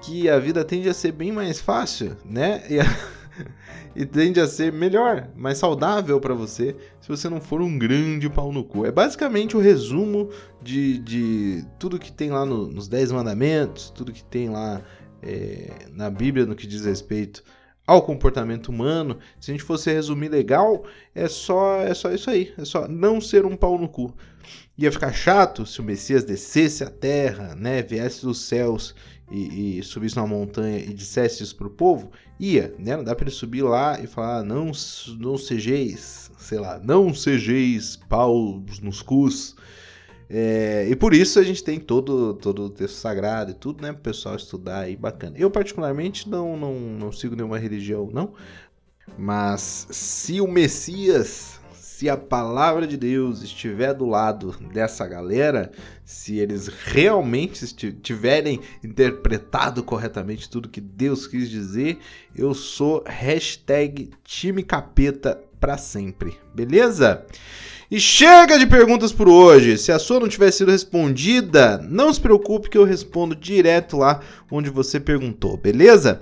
que 0.02 0.28
a 0.28 0.40
vida 0.40 0.64
tende 0.66 0.90
a 0.90 0.94
ser 0.94 1.12
bem 1.12 1.32
mais 1.32 1.62
fácil, 1.62 2.18
né? 2.26 2.64
E 2.68 2.80
a... 2.80 2.86
e 3.96 4.06
tende 4.06 4.40
a 4.40 4.48
ser 4.48 4.72
melhor, 4.72 5.30
mais 5.36 5.58
saudável 5.58 6.20
para 6.20 6.34
você 6.34 6.76
se 7.02 7.08
você 7.08 7.30
não 7.30 7.40
for 7.40 7.62
um 7.62 7.78
grande 7.78 8.30
pau 8.30 8.52
no 8.52 8.64
cu. 8.64 8.86
É 8.86 8.92
basicamente 8.92 9.56
o 9.56 9.60
resumo 9.60 10.30
de, 10.62 11.00
de 11.00 11.66
tudo 11.80 12.00
que 12.00 12.12
tem 12.12 12.32
lá 12.32 12.46
no, 12.46 12.68
nos 12.68 12.88
Dez 12.88 13.12
Mandamentos, 13.12 13.90
tudo 13.90 14.12
que 14.12 14.24
tem 14.24 14.50
lá 14.50 14.82
é, 15.22 15.70
na 15.92 16.10
Bíblia 16.10 16.46
no 16.46 16.56
que 16.56 16.68
diz 16.68 16.86
respeito 16.86 17.44
ao 17.86 18.02
comportamento 18.02 18.70
humano. 18.70 19.20
Se 19.40 19.52
a 19.52 19.54
gente 19.54 19.64
fosse 19.64 19.92
resumir 19.92 20.30
legal, 20.30 20.86
é 21.14 21.28
só, 21.28 21.82
é 21.82 21.94
só 21.94 22.12
isso 22.12 22.30
aí. 22.30 22.54
É 22.58 22.66
só 22.66 22.88
não 22.88 23.22
ser 23.22 23.46
um 23.46 23.56
pau 23.56 23.78
no 23.78 23.88
cu. 23.88 24.14
Ia 24.78 24.92
ficar 24.92 25.14
chato 25.14 25.66
se 25.66 25.80
o 25.80 25.84
Messias 25.84 26.24
descesse 26.24 26.84
a 26.84 26.90
terra, 26.90 27.56
né, 27.56 27.82
viesse 27.82 28.24
dos 28.24 28.42
céus 28.42 28.94
e, 29.30 29.80
e 29.80 29.84
subisse 29.84 30.18
uma 30.18 30.28
montanha 30.28 30.78
e 30.78 30.94
dissesse 30.94 31.44
isso 31.44 31.56
pro 31.56 31.70
povo, 31.70 32.12
ia, 32.40 32.74
né? 32.78 32.96
Não 32.96 33.04
dá 33.04 33.16
para 33.16 33.26
ele 33.26 33.32
subir 33.32 33.64
lá 33.64 34.00
e 34.00 34.08
falar, 34.08 34.44
não, 34.44 34.72
não 35.18 35.38
sejeis, 35.38 36.32
sei 36.38 36.60
lá, 36.60 36.80
não 36.80 37.14
sejeis 37.14 37.96
paus 37.96 38.80
nos 38.80 39.02
cus. 39.02 39.56
É, 40.30 40.88
e 40.90 40.96
por 40.96 41.14
isso 41.14 41.40
a 41.40 41.44
gente 41.44 41.64
tem 41.64 41.80
todo, 41.80 42.34
todo 42.36 42.66
o 42.66 42.70
texto 42.70 42.96
sagrado 42.96 43.52
e 43.52 43.54
tudo, 43.54 43.82
né? 43.82 43.94
Pro 43.94 44.02
pessoal 44.02 44.36
estudar 44.36 44.82
aí, 44.82 44.96
bacana. 44.96 45.38
Eu, 45.38 45.50
particularmente, 45.52 46.30
não, 46.30 46.58
não, 46.58 46.74
não 46.74 47.12
sigo 47.12 47.36
nenhuma 47.36 47.60
religião, 47.60 48.10
não. 48.12 48.34
Mas 49.18 49.88
se 49.92 50.42
o 50.42 50.48
Messias 50.48 51.60
se 51.98 52.10
a 52.10 52.18
palavra 52.18 52.86
de 52.86 52.98
Deus 52.98 53.42
estiver 53.42 53.94
do 53.94 54.06
lado 54.06 54.54
dessa 54.74 55.08
galera, 55.08 55.72
se 56.04 56.38
eles 56.38 56.68
realmente 56.68 57.66
tiverem 57.94 58.60
interpretado 58.84 59.82
corretamente 59.82 60.50
tudo 60.50 60.68
que 60.68 60.82
Deus 60.82 61.26
quis 61.26 61.50
dizer, 61.50 61.98
eu 62.36 62.54
sou 62.54 63.02
hashtag 63.08 64.10
time 64.26 64.62
capeta 64.62 65.42
para 65.58 65.78
sempre, 65.78 66.38
beleza? 66.54 67.26
E 67.90 67.98
chega 67.98 68.60
de 68.60 68.68
perguntas 68.68 69.14
por 69.14 69.30
hoje. 69.30 69.78
Se 69.78 69.90
a 69.90 70.00
sua 70.00 70.20
não 70.20 70.28
tiver 70.28 70.52
sido 70.52 70.72
respondida, 70.72 71.78
não 71.78 72.14
se 72.14 72.20
preocupe 72.20 72.70
que 72.70 72.78
eu 72.78 72.84
respondo 72.84 73.34
direto 73.34 73.96
lá 73.96 74.20
onde 74.52 74.70
você 74.70 75.00
perguntou, 75.00 75.56
beleza? 75.56 76.20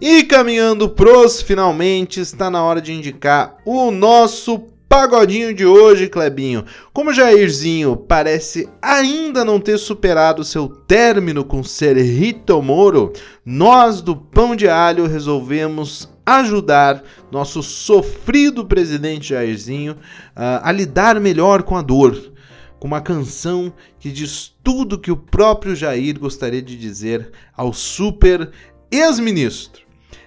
E 0.00 0.22
caminhando 0.22 0.88
pros 0.88 1.42
finalmente, 1.42 2.20
está 2.20 2.48
na 2.48 2.62
hora 2.62 2.80
de 2.80 2.92
indicar 2.92 3.56
o 3.64 3.90
nosso 3.90 4.75
pagodinho 4.96 5.52
de 5.52 5.66
hoje, 5.66 6.08
Clebinho. 6.08 6.64
Como 6.90 7.12
Jairzinho 7.12 7.98
parece 7.98 8.66
ainda 8.80 9.44
não 9.44 9.60
ter 9.60 9.76
superado 9.76 10.42
seu 10.42 10.68
término 10.68 11.44
com 11.44 11.62
Serrito 11.62 12.62
Moro, 12.62 13.12
nós 13.44 14.00
do 14.00 14.16
Pão 14.16 14.56
de 14.56 14.66
Alho 14.66 15.06
resolvemos 15.06 16.10
ajudar 16.24 17.02
nosso 17.30 17.62
sofrido 17.62 18.64
presidente 18.64 19.28
Jairzinho 19.28 19.92
uh, 19.92 20.62
a 20.62 20.72
lidar 20.72 21.20
melhor 21.20 21.62
com 21.62 21.76
a 21.76 21.82
dor, 21.82 22.32
com 22.78 22.88
uma 22.88 23.02
canção 23.02 23.70
que 24.00 24.10
diz 24.10 24.54
tudo 24.64 24.98
que 24.98 25.12
o 25.12 25.16
próprio 25.18 25.76
Jair 25.76 26.18
gostaria 26.18 26.62
de 26.62 26.74
dizer 26.74 27.32
ao 27.54 27.70
super 27.70 28.50
ex-ministro. 28.90 29.85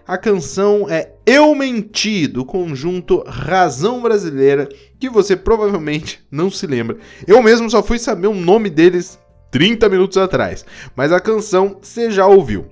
A 0.10 0.18
canção 0.18 0.90
é 0.90 1.12
Eu 1.24 1.54
Menti, 1.54 2.26
do 2.26 2.44
conjunto 2.44 3.24
Razão 3.28 4.02
Brasileira, 4.02 4.68
que 5.00 5.08
você 5.08 5.36
provavelmente 5.36 6.26
não 6.32 6.50
se 6.50 6.66
lembra. 6.66 6.98
Eu 7.28 7.44
mesmo 7.44 7.70
só 7.70 7.84
fui 7.84 8.00
saber 8.00 8.26
o 8.26 8.34
nome 8.34 8.72
deles 8.72 9.20
30 9.52 9.88
minutos 9.88 10.18
atrás, 10.18 10.66
mas 10.96 11.12
a 11.12 11.20
canção 11.20 11.78
você 11.80 12.10
já 12.10 12.26
ouviu. 12.26 12.66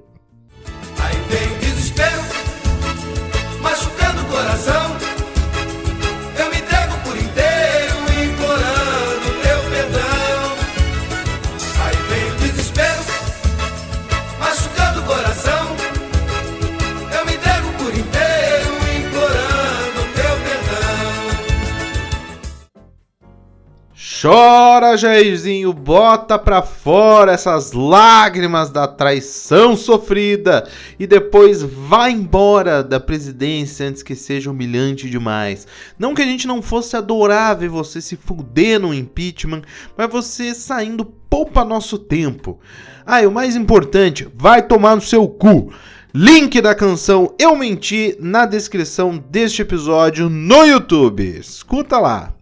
Chora, 24.30 24.98
Jairzinho, 24.98 25.72
bota 25.72 26.38
pra 26.38 26.62
fora 26.62 27.32
essas 27.32 27.72
lágrimas 27.72 28.70
da 28.70 28.86
traição 28.86 29.78
sofrida 29.78 30.68
e 31.00 31.08
depois 31.08 31.62
vá 31.62 32.10
embora 32.10 32.84
da 32.84 33.00
presidência 33.00 33.88
antes 33.88 34.04
que 34.04 34.16
seja 34.16 34.52
humilhante 34.52 35.10
demais. 35.10 35.66
Não 35.98 36.14
que 36.14 36.22
a 36.22 36.26
gente 36.26 36.46
não 36.46 36.62
fosse 36.62 36.98
adorar 36.98 37.56
ver 37.56 37.70
você 37.70 38.02
se 38.02 38.18
fuder 38.18 38.82
no 38.82 38.94
impeachment, 38.94 39.62
mas 39.98 40.12
você 40.12 40.54
saindo 40.54 41.06
poupa 41.06 41.64
nosso 41.64 41.98
tempo. 41.98 42.60
Ah, 43.06 43.22
e 43.22 43.26
o 43.26 43.32
mais 43.32 43.56
importante, 43.56 44.28
vai 44.36 44.62
tomar 44.62 44.96
no 44.96 45.02
seu 45.02 45.26
cu. 45.26 45.72
Link 46.14 46.60
da 46.60 46.76
canção 46.76 47.34
Eu 47.40 47.56
Menti 47.56 48.18
na 48.20 48.46
descrição 48.46 49.24
deste 49.30 49.62
episódio 49.62 50.28
no 50.28 50.66
YouTube. 50.66 51.24
Escuta 51.40 51.98
lá. 51.98 52.37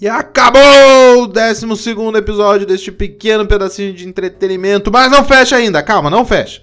E 0.00 0.08
acabou 0.08 1.22
o 1.22 1.26
12 1.26 1.66
episódio 2.16 2.64
deste 2.64 2.92
pequeno 2.92 3.44
pedacinho 3.46 3.92
de 3.92 4.06
entretenimento. 4.06 4.92
Mas 4.92 5.10
não 5.10 5.24
fecha 5.24 5.56
ainda, 5.56 5.82
calma, 5.82 6.08
não 6.08 6.24
fecha. 6.24 6.62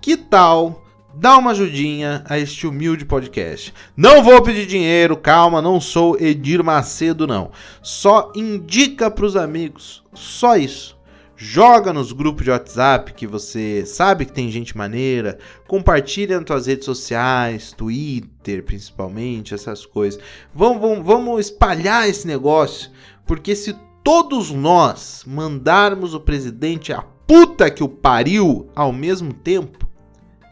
Que 0.00 0.16
tal 0.16 0.80
dar 1.12 1.38
uma 1.38 1.50
ajudinha 1.50 2.22
a 2.28 2.38
este 2.38 2.64
humilde 2.64 3.04
podcast? 3.04 3.74
Não 3.96 4.22
vou 4.22 4.40
pedir 4.42 4.66
dinheiro, 4.66 5.16
calma, 5.16 5.60
não 5.60 5.80
sou 5.80 6.16
Edir 6.20 6.62
Macedo, 6.62 7.26
não. 7.26 7.50
Só 7.82 8.30
indica 8.36 9.10
para 9.10 9.26
os 9.26 9.34
amigos, 9.34 10.04
só 10.14 10.56
isso 10.56 10.96
joga 11.44 11.92
nos 11.92 12.12
grupos 12.12 12.44
de 12.44 12.52
WhatsApp 12.52 13.14
que 13.14 13.26
você 13.26 13.84
sabe 13.84 14.24
que 14.24 14.32
tem 14.32 14.48
gente 14.48 14.76
maneira, 14.76 15.38
compartilha 15.66 16.38
nas 16.38 16.46
suas 16.46 16.66
redes 16.66 16.84
sociais, 16.84 17.72
Twitter 17.72 18.62
principalmente, 18.62 19.52
essas 19.52 19.84
coisas. 19.84 20.22
Vamos, 20.54 20.80
vamos, 20.80 21.04
vamos 21.04 21.40
espalhar 21.40 22.08
esse 22.08 22.28
negócio, 22.28 22.92
porque 23.26 23.56
se 23.56 23.76
todos 24.04 24.52
nós 24.52 25.24
mandarmos 25.26 26.14
o 26.14 26.20
presidente 26.20 26.92
a 26.92 27.02
puta 27.26 27.68
que 27.68 27.82
o 27.82 27.88
pariu 27.88 28.70
ao 28.72 28.92
mesmo 28.92 29.32
tempo, 29.32 29.84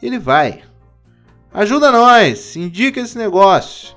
ele 0.02 0.18
vai. 0.18 0.64
Ajuda 1.54 1.92
nós, 1.92 2.56
indica 2.56 3.00
esse 3.00 3.16
negócio. 3.16 3.94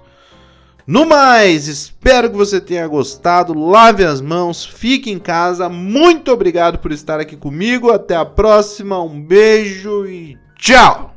No 0.85 1.05
mais, 1.05 1.67
espero 1.67 2.29
que 2.29 2.35
você 2.35 2.59
tenha 2.59 2.87
gostado. 2.87 3.53
Lave 3.53 4.03
as 4.03 4.19
mãos, 4.19 4.65
fique 4.65 5.09
em 5.09 5.19
casa. 5.19 5.69
Muito 5.69 6.31
obrigado 6.31 6.79
por 6.79 6.91
estar 6.91 7.19
aqui 7.19 7.37
comigo. 7.37 7.91
Até 7.91 8.15
a 8.15 8.25
próxima. 8.25 9.01
Um 9.01 9.21
beijo 9.21 10.05
e 10.05 10.37
tchau! 10.57 11.12